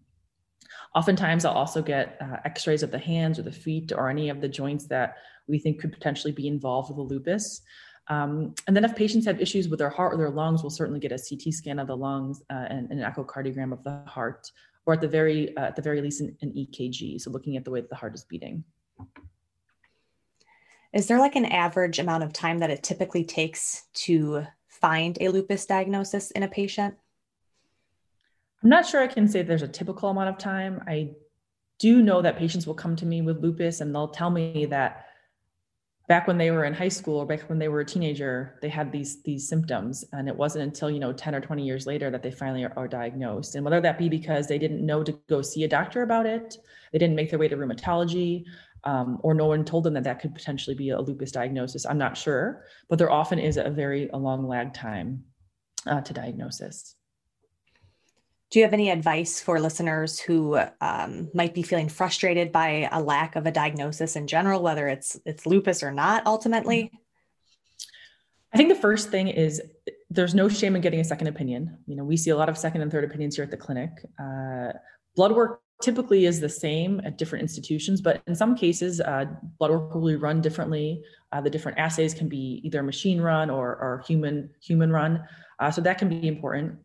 Oftentimes, 0.94 1.46
I'll 1.46 1.54
also 1.54 1.80
get 1.80 2.18
uh, 2.20 2.36
x 2.44 2.66
rays 2.66 2.82
of 2.82 2.90
the 2.90 2.98
hands 2.98 3.38
or 3.38 3.44
the 3.44 3.50
feet 3.50 3.92
or 3.96 4.10
any 4.10 4.28
of 4.28 4.42
the 4.42 4.48
joints 4.48 4.88
that 4.88 5.16
we 5.48 5.58
think 5.58 5.80
could 5.80 5.92
potentially 5.92 6.34
be 6.34 6.48
involved 6.48 6.90
with 6.90 6.98
the 6.98 7.14
lupus. 7.14 7.62
Um, 8.08 8.54
and 8.66 8.76
then 8.76 8.84
if 8.84 8.94
patients 8.94 9.24
have 9.26 9.40
issues 9.40 9.68
with 9.68 9.78
their 9.78 9.90
heart 9.90 10.14
or 10.14 10.18
their 10.18 10.30
lungs, 10.30 10.62
we'll 10.62 10.70
certainly 10.70 11.00
get 11.00 11.12
a 11.12 11.18
CT 11.18 11.54
scan 11.54 11.78
of 11.78 11.86
the 11.86 11.96
lungs 11.96 12.42
uh, 12.50 12.66
and, 12.68 12.90
and, 12.90 13.00
an 13.00 13.10
echocardiogram 13.10 13.72
of 13.72 13.82
the 13.82 14.02
heart, 14.06 14.50
or 14.84 14.92
at 14.92 15.00
the 15.00 15.08
very 15.08 15.56
uh, 15.56 15.62
at 15.66 15.76
the 15.76 15.82
very 15.82 16.02
least 16.02 16.20
an, 16.20 16.36
an 16.42 16.52
EKG. 16.52 17.20
So 17.20 17.30
looking 17.30 17.56
at 17.56 17.64
the 17.64 17.70
way 17.70 17.80
that 17.80 17.88
the 17.88 17.96
heart 17.96 18.14
is 18.14 18.24
beating. 18.24 18.62
Is 20.92 21.08
there 21.08 21.18
like 21.18 21.34
an 21.34 21.46
average 21.46 21.98
amount 21.98 22.24
of 22.24 22.32
time 22.32 22.58
that 22.58 22.70
it 22.70 22.82
typically 22.82 23.24
takes 23.24 23.84
to 23.94 24.46
find 24.68 25.18
a 25.20 25.28
lupus 25.28 25.66
diagnosis 25.66 26.30
in 26.32 26.42
a 26.42 26.48
patient? 26.48 26.94
I'm 28.62 28.70
not 28.70 28.86
sure 28.86 29.02
I 29.02 29.08
can 29.08 29.26
say 29.26 29.42
there's 29.42 29.62
a 29.62 29.68
typical 29.68 30.08
amount 30.10 30.28
of 30.28 30.38
time. 30.38 30.82
I 30.86 31.10
do 31.78 32.00
know 32.02 32.22
that 32.22 32.38
patients 32.38 32.66
will 32.66 32.74
come 32.74 32.94
to 32.96 33.06
me 33.06 33.22
with 33.22 33.42
lupus 33.42 33.80
and 33.80 33.94
they'll 33.94 34.08
tell 34.08 34.30
me 34.30 34.66
that 34.66 35.06
back 36.06 36.26
when 36.26 36.36
they 36.36 36.50
were 36.50 36.64
in 36.64 36.74
high 36.74 36.88
school 36.88 37.18
or 37.18 37.26
back 37.26 37.48
when 37.48 37.58
they 37.58 37.68
were 37.68 37.80
a 37.80 37.84
teenager 37.84 38.58
they 38.60 38.68
had 38.68 38.92
these 38.92 39.22
these 39.22 39.48
symptoms. 39.48 40.04
And 40.12 40.28
it 40.28 40.36
wasn't 40.36 40.64
until 40.64 40.90
you 40.90 40.98
know 40.98 41.12
10 41.12 41.34
or 41.34 41.40
20 41.40 41.64
years 41.64 41.86
later 41.86 42.10
that 42.10 42.22
they 42.22 42.30
finally 42.30 42.64
are, 42.64 42.72
are, 42.76 42.88
diagnosed. 42.88 43.54
And 43.54 43.64
whether 43.64 43.80
that 43.80 43.98
be 43.98 44.08
because 44.08 44.46
they 44.46 44.58
didn't 44.58 44.84
know 44.84 45.02
to 45.02 45.12
go 45.28 45.42
see 45.42 45.64
a 45.64 45.68
doctor 45.68 46.02
about 46.02 46.26
it 46.26 46.56
they 46.92 46.98
didn't 46.98 47.16
make 47.16 47.30
their 47.30 47.38
way 47.38 47.48
to 47.48 47.56
rheumatology 47.56 48.44
um, 48.84 49.18
or 49.22 49.34
no 49.34 49.46
one 49.46 49.64
told 49.64 49.84
them 49.84 49.94
that 49.94 50.04
that 50.04 50.20
could 50.20 50.34
potentially 50.34 50.76
be 50.76 50.90
a 50.90 51.00
lupus 51.00 51.32
diagnosis 51.32 51.86
i'm 51.86 51.98
not 51.98 52.16
sure. 52.16 52.64
But 52.88 52.98
there 52.98 53.10
often 53.10 53.38
is 53.38 53.56
a 53.56 53.70
very 53.70 54.08
a 54.08 54.18
long 54.18 54.46
lag 54.46 54.74
time 54.74 55.24
uh, 55.86 56.00
to 56.02 56.12
diagnosis 56.12 56.96
do 58.50 58.58
you 58.58 58.64
have 58.64 58.72
any 58.72 58.90
advice 58.90 59.40
for 59.40 59.60
listeners 59.60 60.20
who 60.20 60.60
um, 60.80 61.28
might 61.34 61.54
be 61.54 61.62
feeling 61.62 61.88
frustrated 61.88 62.52
by 62.52 62.88
a 62.92 63.02
lack 63.02 63.36
of 63.36 63.46
a 63.46 63.50
diagnosis 63.50 64.16
in 64.16 64.26
general, 64.26 64.62
whether 64.62 64.86
it's 64.86 65.18
it's 65.24 65.46
lupus 65.46 65.82
or 65.82 65.90
not? 65.90 66.26
Ultimately, 66.26 66.92
I 68.52 68.56
think 68.56 68.68
the 68.68 68.76
first 68.76 69.10
thing 69.10 69.28
is 69.28 69.60
there's 70.10 70.34
no 70.34 70.48
shame 70.48 70.76
in 70.76 70.82
getting 70.82 71.00
a 71.00 71.04
second 71.04 71.26
opinion. 71.26 71.76
You 71.86 71.96
know, 71.96 72.04
we 72.04 72.16
see 72.16 72.30
a 72.30 72.36
lot 72.36 72.48
of 72.48 72.56
second 72.56 72.82
and 72.82 72.92
third 72.92 73.02
opinions 73.02 73.34
here 73.34 73.44
at 73.44 73.50
the 73.50 73.56
clinic. 73.56 73.90
Uh, 74.22 74.72
blood 75.16 75.32
work 75.32 75.60
typically 75.82 76.26
is 76.26 76.38
the 76.38 76.48
same 76.48 77.00
at 77.04 77.18
different 77.18 77.42
institutions, 77.42 78.00
but 78.00 78.22
in 78.28 78.36
some 78.36 78.54
cases, 78.54 79.00
uh, 79.00 79.24
blood 79.58 79.72
work 79.72 79.94
will 79.94 80.06
be 80.06 80.14
run 80.14 80.40
differently. 80.40 81.02
Uh, 81.32 81.40
the 81.40 81.50
different 81.50 81.78
assays 81.78 82.14
can 82.14 82.28
be 82.28 82.60
either 82.62 82.82
machine 82.82 83.20
run 83.20 83.50
or, 83.50 83.70
or 83.70 84.04
human 84.06 84.48
human 84.62 84.92
run, 84.92 85.24
uh, 85.58 85.70
so 85.70 85.80
that 85.80 85.98
can 85.98 86.08
be 86.08 86.28
important 86.28 86.78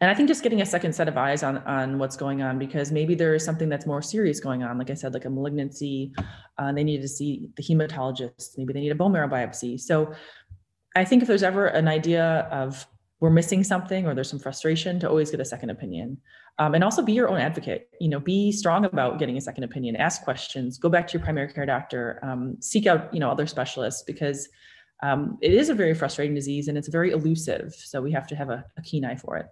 and 0.00 0.10
i 0.10 0.14
think 0.14 0.28
just 0.28 0.42
getting 0.42 0.62
a 0.62 0.66
second 0.66 0.92
set 0.92 1.08
of 1.08 1.16
eyes 1.16 1.42
on 1.42 1.58
on 1.58 1.98
what's 1.98 2.16
going 2.16 2.42
on 2.42 2.58
because 2.58 2.92
maybe 2.92 3.14
there 3.14 3.34
is 3.34 3.44
something 3.44 3.68
that's 3.68 3.86
more 3.86 4.02
serious 4.02 4.40
going 4.40 4.62
on. 4.62 4.78
Like 4.78 4.90
i 4.90 4.94
said 4.94 5.14
like 5.14 5.24
a 5.24 5.30
malignancy 5.30 6.12
uh, 6.58 6.72
they 6.72 6.84
need 6.84 7.02
to 7.02 7.08
see 7.08 7.50
the 7.56 7.62
hematologist. 7.62 8.56
Maybe 8.56 8.72
they 8.72 8.80
need 8.80 8.92
a 8.92 8.94
bone 8.94 9.12
marrow 9.12 9.28
biopsy. 9.28 9.80
So 9.80 10.12
i 10.94 11.04
think 11.04 11.22
if 11.22 11.28
there's 11.28 11.42
ever 11.42 11.66
an 11.66 11.88
idea 11.88 12.48
of 12.50 12.86
we're 13.20 13.30
missing 13.30 13.64
something 13.64 14.06
or 14.06 14.14
there's 14.14 14.28
some 14.28 14.38
frustration 14.38 15.00
to 15.00 15.08
always 15.08 15.30
get 15.30 15.40
a 15.40 15.44
second 15.44 15.70
opinion. 15.70 16.18
Um, 16.58 16.74
and 16.74 16.84
also 16.84 17.02
be 17.02 17.12
your 17.12 17.28
own 17.28 17.38
advocate. 17.38 17.88
You 18.00 18.08
know 18.08 18.20
be 18.20 18.52
strong 18.52 18.84
about 18.84 19.18
getting 19.18 19.36
a 19.36 19.40
second 19.40 19.64
opinion. 19.64 19.96
Ask 19.96 20.22
questions. 20.22 20.78
Go 20.78 20.88
back 20.88 21.06
to 21.08 21.14
your 21.14 21.22
primary 21.22 21.52
care 21.52 21.66
doctor. 21.66 22.18
Um, 22.22 22.56
seek 22.60 22.86
out 22.86 23.12
you 23.12 23.20
know 23.20 23.30
other 23.30 23.46
specialists 23.46 24.02
because 24.02 24.48
um, 25.02 25.36
it 25.42 25.52
is 25.52 25.68
a 25.68 25.74
very 25.74 25.92
frustrating 25.94 26.34
disease 26.34 26.68
and 26.68 26.78
it's 26.78 26.88
very 26.88 27.10
elusive. 27.10 27.74
So 27.74 28.00
we 28.00 28.12
have 28.12 28.26
to 28.28 28.36
have 28.36 28.48
a, 28.48 28.64
a 28.78 28.82
keen 28.82 29.04
eye 29.04 29.16
for 29.16 29.36
it 29.36 29.46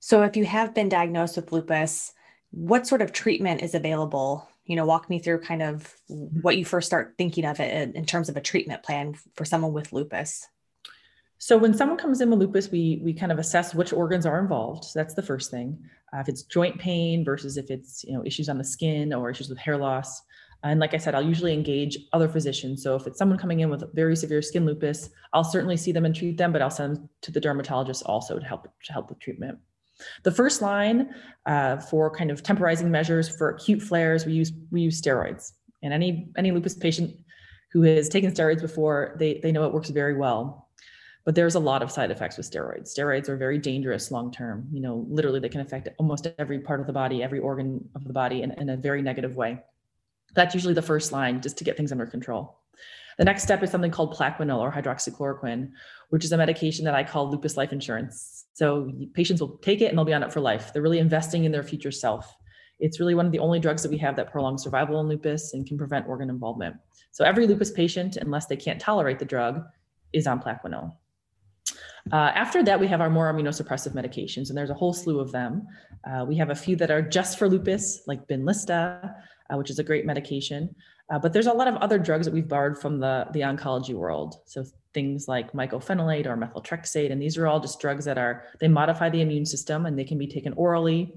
so, 0.00 0.22
if 0.22 0.34
you 0.34 0.46
have 0.46 0.74
been 0.74 0.88
diagnosed 0.88 1.36
with 1.36 1.52
lupus, 1.52 2.12
what 2.50 2.86
sort 2.86 3.02
of 3.02 3.12
treatment 3.12 3.62
is 3.62 3.74
available? 3.74 4.48
You 4.64 4.76
know, 4.76 4.86
walk 4.86 5.10
me 5.10 5.18
through 5.18 5.42
kind 5.42 5.62
of 5.62 5.94
what 6.08 6.56
you 6.56 6.64
first 6.64 6.86
start 6.86 7.14
thinking 7.18 7.44
of 7.44 7.60
it 7.60 7.94
in 7.94 8.06
terms 8.06 8.30
of 8.30 8.36
a 8.36 8.40
treatment 8.40 8.82
plan 8.82 9.14
for 9.34 9.44
someone 9.44 9.74
with 9.74 9.92
lupus. 9.92 10.48
So 11.36 11.58
when 11.58 11.74
someone 11.74 11.98
comes 11.98 12.20
in 12.20 12.30
with 12.30 12.38
lupus, 12.38 12.70
we 12.70 13.00
we 13.02 13.12
kind 13.12 13.30
of 13.30 13.38
assess 13.38 13.74
which 13.74 13.92
organs 13.92 14.24
are 14.24 14.40
involved. 14.40 14.84
So 14.84 14.98
that's 14.98 15.14
the 15.14 15.22
first 15.22 15.50
thing. 15.50 15.78
Uh, 16.14 16.18
if 16.18 16.28
it's 16.28 16.42
joint 16.44 16.78
pain 16.78 17.24
versus 17.24 17.58
if 17.58 17.70
it's 17.70 18.02
you 18.04 18.14
know 18.14 18.24
issues 18.24 18.48
on 18.48 18.56
the 18.56 18.64
skin 18.64 19.12
or 19.12 19.30
issues 19.30 19.50
with 19.50 19.58
hair 19.58 19.76
loss. 19.76 20.22
And 20.62 20.80
like 20.80 20.92
I 20.92 20.98
said, 20.98 21.14
I'll 21.14 21.22
usually 21.22 21.54
engage 21.54 21.98
other 22.12 22.28
physicians. 22.28 22.82
So 22.82 22.94
if 22.94 23.06
it's 23.06 23.18
someone 23.18 23.38
coming 23.38 23.60
in 23.60 23.70
with 23.70 23.94
very 23.94 24.14
severe 24.14 24.42
skin 24.42 24.66
lupus, 24.66 25.08
I'll 25.32 25.44
certainly 25.44 25.78
see 25.78 25.90
them 25.90 26.04
and 26.04 26.14
treat 26.14 26.36
them, 26.36 26.52
but 26.52 26.60
I'll 26.60 26.70
send 26.70 26.96
them 26.96 27.08
to 27.22 27.32
the 27.32 27.40
dermatologist 27.40 28.02
also 28.04 28.38
to 28.38 28.44
help 28.44 28.64
to 28.64 28.92
help 28.92 29.08
with 29.08 29.18
treatment. 29.18 29.58
The 30.22 30.30
first 30.30 30.62
line 30.62 31.14
uh, 31.46 31.78
for 31.78 32.10
kind 32.10 32.30
of 32.30 32.42
temporizing 32.42 32.90
measures 32.90 33.28
for 33.28 33.50
acute 33.50 33.82
flares, 33.82 34.26
we 34.26 34.32
use 34.32 34.52
we 34.70 34.82
use 34.82 35.00
steroids. 35.00 35.52
And 35.82 35.92
any 35.92 36.30
any 36.36 36.50
lupus 36.50 36.74
patient 36.74 37.16
who 37.72 37.82
has 37.82 38.08
taken 38.08 38.32
steroids 38.32 38.60
before, 38.60 39.16
they 39.18 39.40
they 39.42 39.52
know 39.52 39.64
it 39.64 39.72
works 39.72 39.90
very 39.90 40.16
well. 40.16 40.68
But 41.24 41.34
there's 41.34 41.54
a 41.54 41.60
lot 41.60 41.82
of 41.82 41.90
side 41.90 42.10
effects 42.10 42.38
with 42.38 42.50
steroids. 42.50 42.96
Steroids 42.96 43.28
are 43.28 43.36
very 43.36 43.58
dangerous 43.58 44.10
long 44.10 44.32
term. 44.32 44.66
You 44.72 44.80
know, 44.80 45.06
literally 45.08 45.40
they 45.40 45.50
can 45.50 45.60
affect 45.60 45.88
almost 45.98 46.26
every 46.38 46.60
part 46.60 46.80
of 46.80 46.86
the 46.86 46.92
body, 46.92 47.22
every 47.22 47.38
organ 47.38 47.88
of 47.94 48.04
the 48.04 48.12
body 48.12 48.42
in, 48.42 48.52
in 48.52 48.70
a 48.70 48.76
very 48.76 49.02
negative 49.02 49.36
way. 49.36 49.62
That's 50.34 50.54
usually 50.54 50.74
the 50.74 50.82
first 50.82 51.12
line 51.12 51.42
just 51.42 51.58
to 51.58 51.64
get 51.64 51.76
things 51.76 51.92
under 51.92 52.06
control. 52.06 52.59
The 53.20 53.26
next 53.26 53.42
step 53.42 53.62
is 53.62 53.70
something 53.70 53.90
called 53.90 54.14
Plaquenil 54.14 54.56
or 54.56 54.72
hydroxychloroquine, 54.72 55.72
which 56.08 56.24
is 56.24 56.32
a 56.32 56.38
medication 56.38 56.86
that 56.86 56.94
I 56.94 57.04
call 57.04 57.30
lupus 57.30 57.54
life 57.54 57.70
insurance. 57.70 58.46
So 58.54 58.90
patients 59.12 59.42
will 59.42 59.58
take 59.58 59.82
it 59.82 59.88
and 59.88 59.98
they'll 59.98 60.06
be 60.06 60.14
on 60.14 60.22
it 60.22 60.32
for 60.32 60.40
life. 60.40 60.72
They're 60.72 60.80
really 60.80 61.00
investing 61.00 61.44
in 61.44 61.52
their 61.52 61.62
future 61.62 61.90
self. 61.90 62.34
It's 62.78 62.98
really 62.98 63.14
one 63.14 63.26
of 63.26 63.32
the 63.32 63.38
only 63.38 63.60
drugs 63.60 63.82
that 63.82 63.90
we 63.90 63.98
have 63.98 64.16
that 64.16 64.32
prolongs 64.32 64.62
survival 64.62 65.00
in 65.00 65.08
lupus 65.08 65.52
and 65.52 65.66
can 65.66 65.76
prevent 65.76 66.08
organ 66.08 66.30
involvement. 66.30 66.76
So 67.10 67.22
every 67.22 67.46
lupus 67.46 67.70
patient, 67.70 68.16
unless 68.16 68.46
they 68.46 68.56
can't 68.56 68.80
tolerate 68.80 69.18
the 69.18 69.26
drug, 69.26 69.66
is 70.14 70.26
on 70.26 70.40
Plaquenil. 70.40 70.96
Uh, 72.10 72.16
after 72.16 72.62
that, 72.62 72.80
we 72.80 72.86
have 72.86 73.02
our 73.02 73.10
more 73.10 73.30
immunosuppressive 73.30 73.92
medications, 73.92 74.48
and 74.48 74.56
there's 74.56 74.70
a 74.70 74.74
whole 74.74 74.94
slew 74.94 75.20
of 75.20 75.30
them. 75.30 75.66
Uh, 76.10 76.24
we 76.26 76.36
have 76.36 76.48
a 76.48 76.54
few 76.54 76.74
that 76.76 76.90
are 76.90 77.02
just 77.02 77.38
for 77.38 77.50
lupus, 77.50 78.00
like 78.06 78.26
Benlysta, 78.28 79.14
uh, 79.50 79.58
which 79.58 79.68
is 79.68 79.78
a 79.78 79.84
great 79.84 80.06
medication. 80.06 80.74
Uh, 81.10 81.18
but 81.18 81.32
there's 81.32 81.48
a 81.48 81.52
lot 81.52 81.66
of 81.66 81.74
other 81.76 81.98
drugs 81.98 82.24
that 82.24 82.32
we've 82.32 82.48
borrowed 82.48 82.78
from 82.78 83.00
the, 83.00 83.26
the 83.32 83.40
oncology 83.40 83.94
world. 83.94 84.36
So 84.46 84.64
things 84.94 85.26
like 85.26 85.52
mycophenolate 85.52 86.26
or 86.26 86.36
methotrexate, 86.36 87.10
and 87.10 87.20
these 87.20 87.36
are 87.36 87.48
all 87.48 87.58
just 87.58 87.80
drugs 87.80 88.04
that 88.04 88.16
are, 88.16 88.44
they 88.60 88.68
modify 88.68 89.10
the 89.10 89.20
immune 89.20 89.44
system 89.44 89.86
and 89.86 89.98
they 89.98 90.04
can 90.04 90.18
be 90.18 90.28
taken 90.28 90.52
orally. 90.52 91.12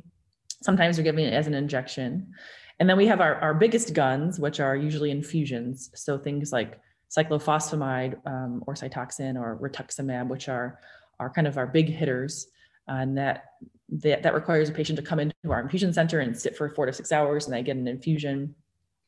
Sometimes 0.63 0.95
they're 0.95 1.03
given 1.03 1.31
as 1.31 1.45
an 1.45 1.53
injection. 1.53 2.33
And 2.79 2.89
then 2.89 2.97
we 2.97 3.05
have 3.05 3.21
our, 3.21 3.35
our 3.35 3.53
biggest 3.53 3.93
guns, 3.93 4.39
which 4.39 4.59
are 4.59 4.75
usually 4.75 5.11
infusions. 5.11 5.91
So 5.93 6.17
things 6.17 6.51
like 6.51 6.79
cyclophosphamide 7.15 8.15
um, 8.25 8.63
or 8.65 8.73
Cytoxan 8.73 9.39
or 9.39 9.59
rituximab, 9.61 10.27
which 10.27 10.49
are, 10.49 10.79
are 11.19 11.29
kind 11.29 11.45
of 11.45 11.57
our 11.57 11.67
big 11.67 11.87
hitters. 11.87 12.47
and 12.87 13.15
that, 13.19 13.45
that, 13.89 14.23
that 14.23 14.33
requires 14.33 14.69
a 14.69 14.71
patient 14.71 14.97
to 14.97 15.05
come 15.05 15.19
into 15.19 15.35
our 15.49 15.61
infusion 15.61 15.93
center 15.93 16.19
and 16.19 16.35
sit 16.35 16.57
for 16.57 16.69
four 16.69 16.87
to 16.87 16.93
six 16.93 17.11
hours 17.11 17.45
and 17.45 17.53
they 17.53 17.61
get 17.61 17.77
an 17.77 17.87
infusion 17.87 18.55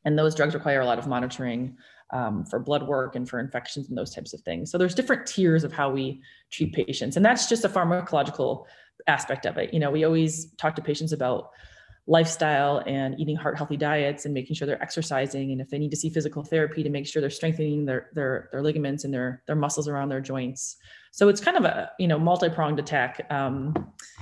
and 0.06 0.18
those 0.18 0.36
drugs 0.36 0.54
require 0.54 0.82
a 0.82 0.86
lot 0.86 1.00
of 1.00 1.08
monitoring 1.08 1.78
um, 2.12 2.46
for 2.46 2.60
blood 2.60 2.88
work 2.88 3.15
and 3.15 3.28
for 3.28 3.39
infections 3.39 3.89
and 3.89 3.98
those 3.98 4.13
types 4.13 4.34
of 4.34 4.41
things. 4.41 4.72
So 4.72 4.78
there's 4.78 4.96
different 4.96 5.26
tiers 5.26 5.63
of 5.63 5.74
how 5.74 5.89
we 5.89 6.22
treat 6.52 6.74
patients, 6.74 7.18
and 7.18 7.26
that's 7.26 7.50
just 7.50 7.65
a 7.65 7.70
pharmacological 7.70 8.65
aspect 9.08 9.46
of 9.46 9.58
it. 9.58 9.74
You 9.74 9.80
know, 9.80 9.91
we 9.91 10.04
always 10.04 10.52
talk 10.54 10.76
to 10.76 10.82
patients 10.82 11.12
about 11.12 11.50
lifestyle 12.08 12.84
and 12.86 13.20
eating 13.20 13.36
heart 13.36 13.58
healthy 13.58 13.78
diets 13.78 14.26
and 14.26 14.34
making 14.34 14.56
sure 14.56 14.68
they're 14.68 14.82
exercising. 14.82 15.52
And 15.52 15.60
if 15.60 15.70
they 15.70 15.80
need 15.80 15.89
to 15.89 15.98
see 15.98 16.10
physical 16.10 16.44
therapy 16.44 16.84
to 16.84 16.89
make 16.89 17.08
sure 17.08 17.20
they're 17.20 17.32
strengthening 17.32 17.86
their 17.86 18.10
their, 18.13 18.50
their 18.52 18.62
ligaments 18.62 19.04
and 19.04 19.13
their 19.13 19.41
their 19.48 19.56
muscles 19.56 19.88
around 19.88 20.10
their 20.10 20.22
joints. 20.22 20.78
So 21.12 21.30
it's 21.30 21.41
kind 21.41 21.58
of 21.58 21.65
a 21.65 21.91
you 21.98 22.08
know 22.08 22.20
multi-pronged 22.20 22.80
attack 22.80 23.26
um, 23.32 23.74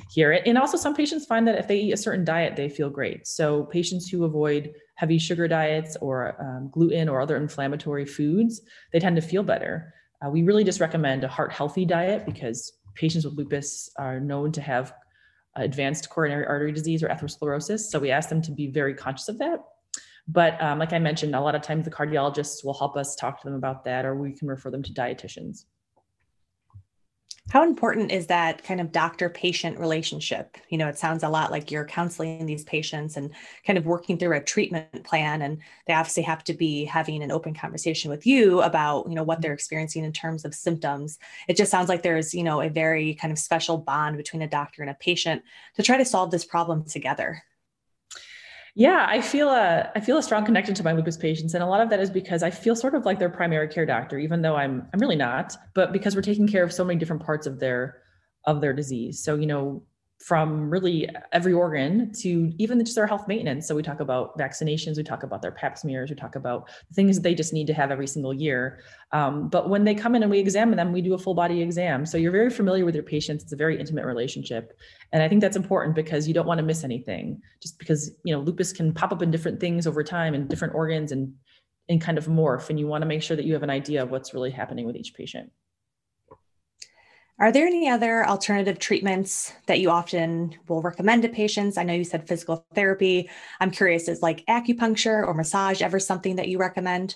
here. 0.10 0.32
And 0.46 0.58
also 0.58 0.78
some 0.78 0.96
patients 0.96 1.26
find 1.26 1.48
that 1.48 1.58
if 1.58 1.68
they 1.68 1.80
eat 1.80 1.92
a 1.92 1.98
certain 1.98 2.24
diet 2.24 2.56
they 2.56 2.70
feel 2.70 2.90
great. 2.90 3.28
So 3.28 3.64
patients 3.66 4.10
who 4.10 4.24
avoid 4.24 4.74
heavy 4.96 5.18
sugar 5.18 5.48
diets 5.48 5.96
or 6.02 6.36
um, 6.42 6.70
gluten 6.72 7.10
or 7.10 7.22
other 7.22 7.38
inflammatory 7.38 8.06
foods 8.06 8.62
they 8.92 9.00
tend 9.00 9.16
to 9.16 9.22
feel 9.22 9.44
better 9.44 9.94
uh, 10.26 10.30
we 10.30 10.44
really 10.44 10.64
just 10.64 10.80
recommend 10.80 11.24
a 11.24 11.28
heart 11.28 11.52
healthy 11.52 11.86
diet 11.86 12.26
because 12.26 12.74
patients 12.96 13.26
with 13.26 13.36
lupus 13.36 13.90
are 13.98 14.20
known 14.20 14.52
to 14.52 14.62
have 14.62 14.94
advanced 15.56 16.10
coronary 16.10 16.46
artery 16.46 16.72
disease 16.72 17.04
or 17.04 17.10
atherosclerosis. 17.10 17.82
So 17.82 18.00
we 18.00 18.12
ask 18.12 18.30
them 18.30 18.42
to 18.44 18.52
be 18.52 18.68
very 18.68 18.94
conscious 18.94 19.30
of 19.30 19.38
that. 19.40 19.64
But 20.28 20.62
um, 20.62 20.80
like 20.80 20.94
I 20.94 21.00
mentioned, 21.00 21.36
a 21.36 21.42
lot 21.42 21.56
of 21.56 21.62
times 21.62 21.86
the 21.86 21.92
cardiologists 21.92 22.64
will 22.64 22.74
help 22.74 22.96
us 22.96 23.16
talk 23.16 23.42
to 23.42 23.48
them 23.48 23.56
about 23.56 23.84
that, 23.84 24.06
or 24.06 24.16
we 24.16 24.32
can 24.32 24.48
refer 24.48 24.72
them 24.72 24.84
to 24.84 24.94
dietitians. 24.94 25.66
How 27.54 27.62
important 27.62 28.12
is 28.12 28.26
that 28.26 28.64
kind 28.64 28.82
of 28.82 28.92
doctor 28.92 29.30
patient 29.30 29.78
relationship? 29.78 30.58
You 30.70 30.80
know, 30.80 30.88
it 30.88 30.98
sounds 30.98 31.22
a 31.22 31.30
lot 31.30 31.52
like 31.52 31.70
you're 31.70 31.86
counseling 31.86 32.48
these 32.48 32.64
patients 32.64 33.16
and 33.16 33.30
kind 33.64 33.78
of 33.78 33.86
working 33.86 34.18
through 34.18 34.36
a 34.36 34.42
treatment 34.42 35.04
plan. 35.04 35.44
And 35.44 35.60
they 35.86 35.94
obviously 35.94 36.24
have 36.24 36.44
to 36.46 36.56
be 36.56 36.84
having 36.84 37.22
an 37.22 37.32
open 37.32 37.54
conversation 37.54 38.10
with 38.10 38.26
you 38.26 38.64
about, 38.64 39.08
you 39.08 39.14
know, 39.14 39.22
what 39.22 39.42
they're 39.42 39.54
experiencing 39.54 40.04
in 40.04 40.12
terms 40.12 40.46
of 40.46 40.56
symptoms. 40.56 41.20
It 41.48 41.56
just 41.56 41.70
sounds 41.70 41.90
like 41.90 42.02
there's, 42.02 42.34
you 42.34 42.44
know, 42.44 42.60
a 42.60 42.70
very 42.70 43.14
kind 43.14 43.32
of 43.32 43.38
special 43.38 43.78
bond 43.78 44.18
between 44.18 44.42
a 44.42 44.48
doctor 44.48 44.82
and 44.82 44.90
a 44.90 44.96
patient 44.96 45.44
to 45.76 45.84
try 45.84 45.98
to 45.98 46.06
solve 46.06 46.32
this 46.32 46.46
problem 46.46 46.86
together. 46.86 47.44
Yeah, 48.76 49.06
I 49.08 49.22
feel 49.22 49.50
a 49.50 49.92
I 49.96 50.00
feel 50.00 50.18
a 50.18 50.24
strong 50.24 50.46
connection 50.46 50.74
to 50.76 50.84
my 50.84 50.94
lupus 50.94 51.16
patients, 51.16 51.54
and 51.54 51.64
a 51.64 51.68
lot 51.68 51.82
of 51.82 51.90
that 51.92 52.00
is 52.00 52.10
because 52.10 52.42
I 52.42 52.50
feel 52.50 52.76
sort 52.76 52.96
of 52.96 53.06
like 53.06 53.20
their 53.20 53.30
primary 53.30 53.68
care 53.68 53.86
doctor, 53.86 54.18
even 54.18 54.42
though 54.42 54.56
I'm 54.56 54.88
I'm 54.92 55.00
really 55.00 55.16
not. 55.16 55.56
But 55.76 55.94
because 55.94 56.16
we're 56.16 56.24
taking 56.24 56.48
care 56.48 56.64
of 56.64 56.74
so 56.74 56.84
many 56.84 56.98
different 56.98 57.24
parts 57.24 57.46
of 57.46 57.60
their 57.60 57.98
of 58.46 58.62
their 58.62 58.74
disease. 58.74 59.24
So 59.24 59.36
you 59.36 59.46
know, 59.46 59.84
from 60.24 60.70
really 60.70 61.10
every 61.34 61.52
organ 61.52 62.10
to 62.14 62.54
even 62.58 62.80
just 62.80 62.96
their 62.96 63.06
health 63.06 63.28
maintenance. 63.28 63.68
So 63.68 63.76
we 63.76 63.84
talk 63.84 64.00
about 64.00 64.38
vaccinations, 64.38 64.96
we 64.96 65.04
talk 65.04 65.24
about 65.24 65.42
their 65.42 65.52
pap 65.52 65.78
smears, 65.78 66.10
we 66.10 66.16
talk 66.16 66.38
about 66.38 66.70
things 66.94 67.18
that 67.18 67.24
they 67.24 67.36
just 67.36 67.52
need 67.52 67.68
to 67.68 67.74
have 67.74 67.92
every 67.92 68.08
single 68.08 68.34
year. 68.34 68.80
Um, 69.12 69.50
but 69.50 69.68
when 69.70 69.84
they 69.84 69.94
come 69.94 70.16
in 70.16 70.24
and 70.24 70.32
we 70.32 70.40
examine 70.40 70.78
them, 70.78 70.94
we 70.94 71.02
do 71.02 71.14
a 71.14 71.18
full 71.18 71.34
body 71.34 71.62
exam. 71.62 72.06
So 72.06 72.18
you're 72.18 72.32
very 72.32 72.50
familiar 72.50 72.86
with 72.86 72.96
your 72.96 73.04
patients. 73.04 73.44
It's 73.44 73.52
a 73.52 73.58
very 73.58 73.78
intimate 73.78 74.06
relationship. 74.06 74.72
And 75.12 75.22
I 75.22 75.28
think 75.28 75.42
that's 75.42 75.58
important 75.58 75.94
because 75.94 76.26
you 76.26 76.34
don't 76.34 76.48
want 76.48 76.60
to 76.60 76.66
miss 76.66 76.86
anything 76.86 77.42
just 77.62 77.78
because, 77.78 78.16
you 78.24 78.34
know, 78.34 78.40
lupus 78.40 78.72
can 78.72 78.94
pop 78.94 79.12
up 79.12 79.22
in 79.22 79.30
different 79.30 79.60
things 79.60 79.86
over 79.86 80.06
time 80.06 80.34
and 80.36 80.48
different 80.48 80.74
organs 80.74 81.12
and, 81.12 81.34
and 81.90 82.00
kind 82.00 82.18
of 82.18 82.28
morph. 82.28 82.70
And 82.70 82.80
you 82.80 82.88
want 82.88 83.02
to 83.02 83.08
make 83.08 83.24
sure 83.24 83.36
that 83.36 83.46
you 83.46 83.52
have 83.54 83.64
an 83.64 83.70
idea 83.70 84.02
of 84.02 84.10
what's 84.10 84.34
really 84.34 84.52
happening 84.52 84.86
with 84.86 84.96
each 84.96 85.14
patient. 85.16 85.52
Are 87.40 87.52
there 87.52 87.66
any 87.66 87.90
other 87.90 88.26
alternative 88.28 88.78
treatments 88.78 89.54
that 89.66 89.80
you 89.80 89.90
often 89.90 90.56
will 90.68 90.82
recommend 90.82 91.24
to 91.24 91.30
patients? 91.30 91.78
I 91.78 91.84
know 91.84 91.94
you 91.94 92.04
said 92.04 92.28
physical 92.28 92.66
therapy. 92.76 93.30
I'm 93.60 93.72
curious, 93.72 94.08
is 94.08 94.22
like 94.22 94.46
acupuncture 94.46 95.26
or 95.26 95.34
massage 95.34 95.82
ever 95.82 96.00
something 96.00 96.36
that 96.36 96.48
you 96.48 96.60
recommend? 96.60 97.16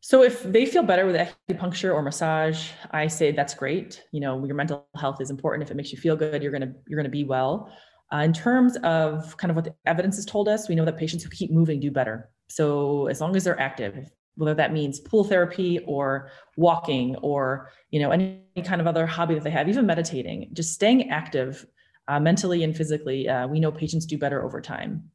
So 0.00 0.22
if 0.22 0.44
they 0.44 0.64
feel 0.64 0.84
better 0.84 1.06
with 1.06 1.16
acupuncture 1.16 1.92
or 1.92 2.02
massage, 2.02 2.70
I 2.92 3.08
say 3.08 3.32
that's 3.32 3.52
great. 3.52 4.04
You 4.12 4.20
know, 4.20 4.44
your 4.44 4.54
mental 4.54 4.86
health 4.96 5.20
is 5.20 5.30
important. 5.30 5.64
If 5.64 5.72
it 5.72 5.76
makes 5.76 5.90
you 5.90 5.98
feel 5.98 6.14
good, 6.14 6.40
you're 6.40 6.52
gonna 6.52 6.72
you're 6.86 6.98
gonna 6.98 7.08
be 7.08 7.24
well. 7.24 7.72
Uh, 8.12 8.18
in 8.18 8.32
terms 8.32 8.76
of 8.84 9.36
kind 9.36 9.50
of 9.50 9.56
what 9.56 9.64
the 9.64 9.74
evidence 9.86 10.16
has 10.16 10.24
told 10.24 10.48
us, 10.48 10.68
we 10.68 10.76
know 10.76 10.84
that 10.84 10.96
patients 10.96 11.24
who 11.24 11.30
keep 11.30 11.50
moving 11.50 11.80
do 11.80 11.90
better. 11.90 12.30
So 12.48 13.08
as 13.08 13.20
long 13.20 13.34
as 13.36 13.44
they're 13.44 13.60
active, 13.60 14.08
whether 14.38 14.54
that 14.54 14.72
means 14.72 15.00
pool 15.00 15.24
therapy 15.24 15.80
or 15.80 16.30
walking 16.56 17.16
or 17.16 17.70
you 17.90 18.00
know 18.00 18.10
any, 18.10 18.40
any 18.56 18.66
kind 18.66 18.80
of 18.80 18.86
other 18.86 19.06
hobby 19.06 19.34
that 19.34 19.44
they 19.44 19.50
have 19.50 19.68
even 19.68 19.84
meditating 19.84 20.48
just 20.52 20.72
staying 20.72 21.10
active 21.10 21.66
uh, 22.06 22.18
mentally 22.18 22.64
and 22.64 22.76
physically 22.76 23.28
uh, 23.28 23.46
we 23.46 23.60
know 23.60 23.72
patients 23.72 24.06
do 24.06 24.16
better 24.16 24.44
over 24.44 24.60
time 24.60 25.10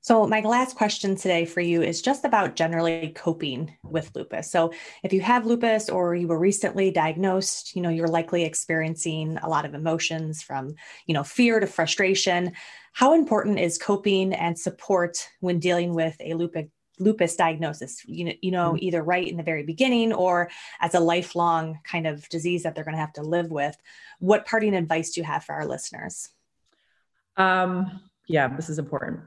so, 0.00 0.26
my 0.28 0.40
last 0.40 0.76
question 0.76 1.16
today 1.16 1.44
for 1.44 1.60
you 1.60 1.82
is 1.82 2.00
just 2.00 2.24
about 2.24 2.54
generally 2.54 3.12
coping 3.16 3.76
with 3.82 4.10
lupus. 4.14 4.50
So, 4.50 4.72
if 5.02 5.12
you 5.12 5.20
have 5.22 5.44
lupus 5.44 5.90
or 5.90 6.14
you 6.14 6.28
were 6.28 6.38
recently 6.38 6.92
diagnosed, 6.92 7.74
you 7.74 7.82
know, 7.82 7.88
you're 7.88 8.06
likely 8.06 8.44
experiencing 8.44 9.38
a 9.42 9.48
lot 9.48 9.64
of 9.64 9.74
emotions 9.74 10.40
from, 10.40 10.76
you 11.06 11.14
know, 11.14 11.24
fear 11.24 11.58
to 11.58 11.66
frustration. 11.66 12.52
How 12.92 13.12
important 13.12 13.58
is 13.58 13.76
coping 13.76 14.32
and 14.32 14.56
support 14.56 15.28
when 15.40 15.58
dealing 15.58 15.94
with 15.94 16.16
a 16.20 16.34
lupus 16.34 16.66
lupus 16.98 17.36
diagnosis 17.36 18.02
you 18.06 18.24
know, 18.24 18.32
you 18.40 18.50
know 18.50 18.72
mm-hmm. 18.72 18.84
either 18.84 19.02
right 19.02 19.28
in 19.28 19.36
the 19.36 19.42
very 19.42 19.62
beginning 19.62 20.12
or 20.12 20.50
as 20.80 20.94
a 20.94 21.00
lifelong 21.00 21.78
kind 21.84 22.06
of 22.06 22.28
disease 22.28 22.62
that 22.62 22.74
they're 22.74 22.84
going 22.84 22.94
to 22.94 23.00
have 23.00 23.12
to 23.12 23.22
live 23.22 23.50
with. 23.50 23.76
What 24.18 24.46
parting 24.46 24.74
advice 24.74 25.10
do 25.10 25.20
you 25.20 25.24
have 25.24 25.44
for 25.44 25.54
our 25.54 25.66
listeners? 25.66 26.28
Um, 27.36 28.00
yeah 28.26 28.48
this 28.48 28.68
is 28.68 28.78
important. 28.78 29.20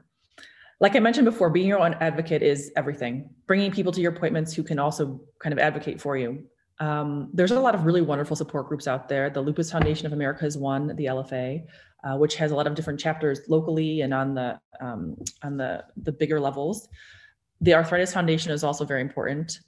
Like 0.80 0.96
i 0.96 0.98
mentioned 0.98 1.26
before 1.26 1.50
being 1.50 1.68
your 1.68 1.80
own 1.80 1.94
advocate 1.94 2.42
is 2.42 2.72
everything. 2.76 3.30
Bringing 3.46 3.70
people 3.70 3.92
to 3.92 4.00
your 4.00 4.12
appointments 4.12 4.52
who 4.52 4.62
can 4.62 4.78
also 4.78 5.20
kind 5.38 5.52
of 5.52 5.58
advocate 5.58 6.00
for 6.00 6.16
you. 6.16 6.44
Um, 6.80 7.30
there's 7.32 7.52
a 7.52 7.60
lot 7.60 7.74
of 7.74 7.84
really 7.84 8.00
wonderful 8.00 8.34
support 8.34 8.66
groups 8.68 8.88
out 8.88 9.08
there. 9.08 9.30
The 9.30 9.40
lupus 9.40 9.70
foundation 9.70 10.06
of 10.06 10.12
america 10.12 10.44
is 10.44 10.56
one 10.56 10.88
the 10.96 11.06
lfa 11.06 11.62
uh, 12.04 12.16
which 12.16 12.34
has 12.36 12.50
a 12.50 12.54
lot 12.54 12.66
of 12.66 12.74
different 12.74 12.98
chapters 12.98 13.40
locally 13.48 14.00
and 14.00 14.12
on 14.12 14.34
the 14.34 14.58
um, 14.80 15.16
on 15.42 15.56
the 15.56 15.84
the 16.02 16.12
bigger 16.12 16.40
levels 16.40 16.88
the 17.62 17.74
Arthritis 17.74 18.12
Foundation 18.12 18.52
is 18.52 18.64
also 18.64 18.84
very 18.84 19.00
important. 19.00 19.60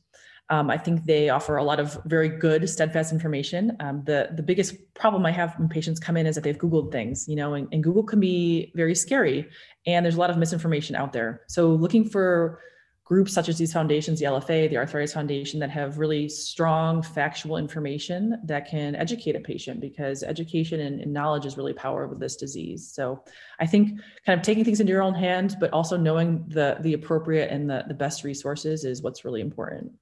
Um, 0.50 0.68
I 0.68 0.76
think 0.76 1.06
they 1.06 1.30
offer 1.30 1.56
a 1.56 1.64
lot 1.64 1.80
of 1.80 1.98
very 2.04 2.28
good, 2.28 2.68
steadfast 2.68 3.12
information. 3.12 3.74
Um, 3.80 4.02
the 4.04 4.28
the 4.36 4.42
biggest 4.42 4.74
problem 4.92 5.24
I 5.24 5.30
have 5.30 5.58
when 5.58 5.68
patients 5.70 5.98
come 5.98 6.18
in 6.18 6.26
is 6.26 6.34
that 6.34 6.44
they've 6.44 6.58
Googled 6.58 6.92
things, 6.92 7.26
you 7.26 7.36
know, 7.36 7.54
and, 7.54 7.66
and 7.72 7.82
Google 7.82 8.02
can 8.02 8.20
be 8.20 8.70
very 8.74 8.94
scary, 8.94 9.48
and 9.86 10.04
there's 10.04 10.16
a 10.16 10.20
lot 10.20 10.28
of 10.28 10.36
misinformation 10.36 10.96
out 10.96 11.14
there. 11.14 11.40
So 11.48 11.70
looking 11.70 12.06
for 12.06 12.60
groups 13.04 13.32
such 13.32 13.48
as 13.48 13.58
these 13.58 13.72
foundations, 13.72 14.18
the 14.18 14.24
LFA, 14.24 14.68
the 14.68 14.78
Arthritis 14.78 15.12
Foundation, 15.12 15.60
that 15.60 15.70
have 15.70 15.98
really 15.98 16.28
strong 16.28 17.02
factual 17.02 17.58
information 17.58 18.40
that 18.44 18.68
can 18.68 18.94
educate 18.94 19.36
a 19.36 19.40
patient 19.40 19.80
because 19.80 20.22
education 20.22 20.80
and, 20.80 21.00
and, 21.00 21.12
knowledge 21.12 21.46
is 21.46 21.56
really 21.56 21.74
power 21.74 22.06
with 22.08 22.18
this 22.18 22.34
disease. 22.34 22.90
So 22.92 23.22
I 23.60 23.66
think 23.66 24.00
kind 24.24 24.38
of 24.38 24.44
taking 24.44 24.64
things 24.64 24.80
into 24.80 24.92
your 24.92 25.02
own 25.02 25.14
hands, 25.14 25.54
but 25.54 25.70
also 25.72 25.96
knowing 25.96 26.44
the 26.48 26.78
the 26.80 26.94
appropriate 26.94 27.50
and 27.50 27.68
the, 27.68 27.84
the 27.86 27.94
best 27.94 28.24
resources 28.24 28.84
is 28.84 29.02
what's 29.02 29.24
really 29.24 29.42
important. 29.42 29.92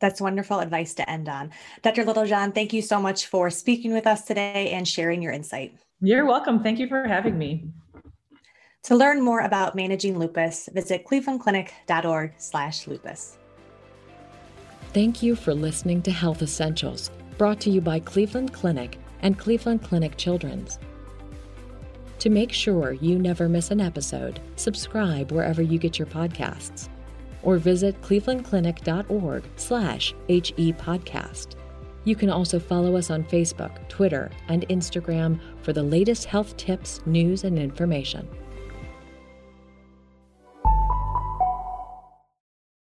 That's 0.00 0.20
wonderful 0.20 0.60
advice 0.60 0.94
to 0.94 1.10
end 1.10 1.28
on. 1.28 1.50
Dr. 1.82 2.04
Littlejohn, 2.04 2.52
thank 2.52 2.72
you 2.72 2.82
so 2.82 3.00
much 3.00 3.26
for 3.26 3.50
speaking 3.50 3.92
with 3.92 4.06
us 4.06 4.24
today 4.24 4.70
and 4.70 4.86
sharing 4.86 5.22
your 5.22 5.32
insight. 5.32 5.76
You're 6.00 6.24
welcome. 6.24 6.62
Thank 6.62 6.78
you 6.78 6.86
for 6.86 7.08
having 7.08 7.36
me. 7.36 7.72
To 8.88 8.96
learn 8.96 9.20
more 9.20 9.40
about 9.40 9.76
managing 9.76 10.18
lupus, 10.18 10.66
visit 10.72 11.04
clevelandclinic.org 11.04 12.32
slash 12.38 12.86
lupus. 12.86 13.36
Thank 14.94 15.22
you 15.22 15.36
for 15.36 15.52
listening 15.52 16.00
to 16.00 16.10
Health 16.10 16.40
Essentials, 16.40 17.10
brought 17.36 17.60
to 17.60 17.70
you 17.70 17.82
by 17.82 18.00
Cleveland 18.00 18.54
Clinic 18.54 18.98
and 19.20 19.38
Cleveland 19.38 19.82
Clinic 19.82 20.16
Children's. 20.16 20.78
To 22.20 22.30
make 22.30 22.50
sure 22.50 22.94
you 22.94 23.18
never 23.18 23.46
miss 23.46 23.70
an 23.70 23.82
episode, 23.82 24.40
subscribe 24.56 25.32
wherever 25.32 25.60
you 25.60 25.78
get 25.78 25.98
your 25.98 26.08
podcasts 26.08 26.88
or 27.42 27.58
visit 27.58 28.00
clevelandclinic.org 28.00 29.44
slash 29.56 30.14
hepodcast. 30.30 31.56
You 32.04 32.16
can 32.16 32.30
also 32.30 32.58
follow 32.58 32.96
us 32.96 33.10
on 33.10 33.22
Facebook, 33.24 33.86
Twitter, 33.90 34.30
and 34.48 34.66
Instagram 34.68 35.38
for 35.60 35.74
the 35.74 35.82
latest 35.82 36.24
health 36.24 36.56
tips, 36.56 37.02
news, 37.04 37.44
and 37.44 37.58
information. 37.58 38.26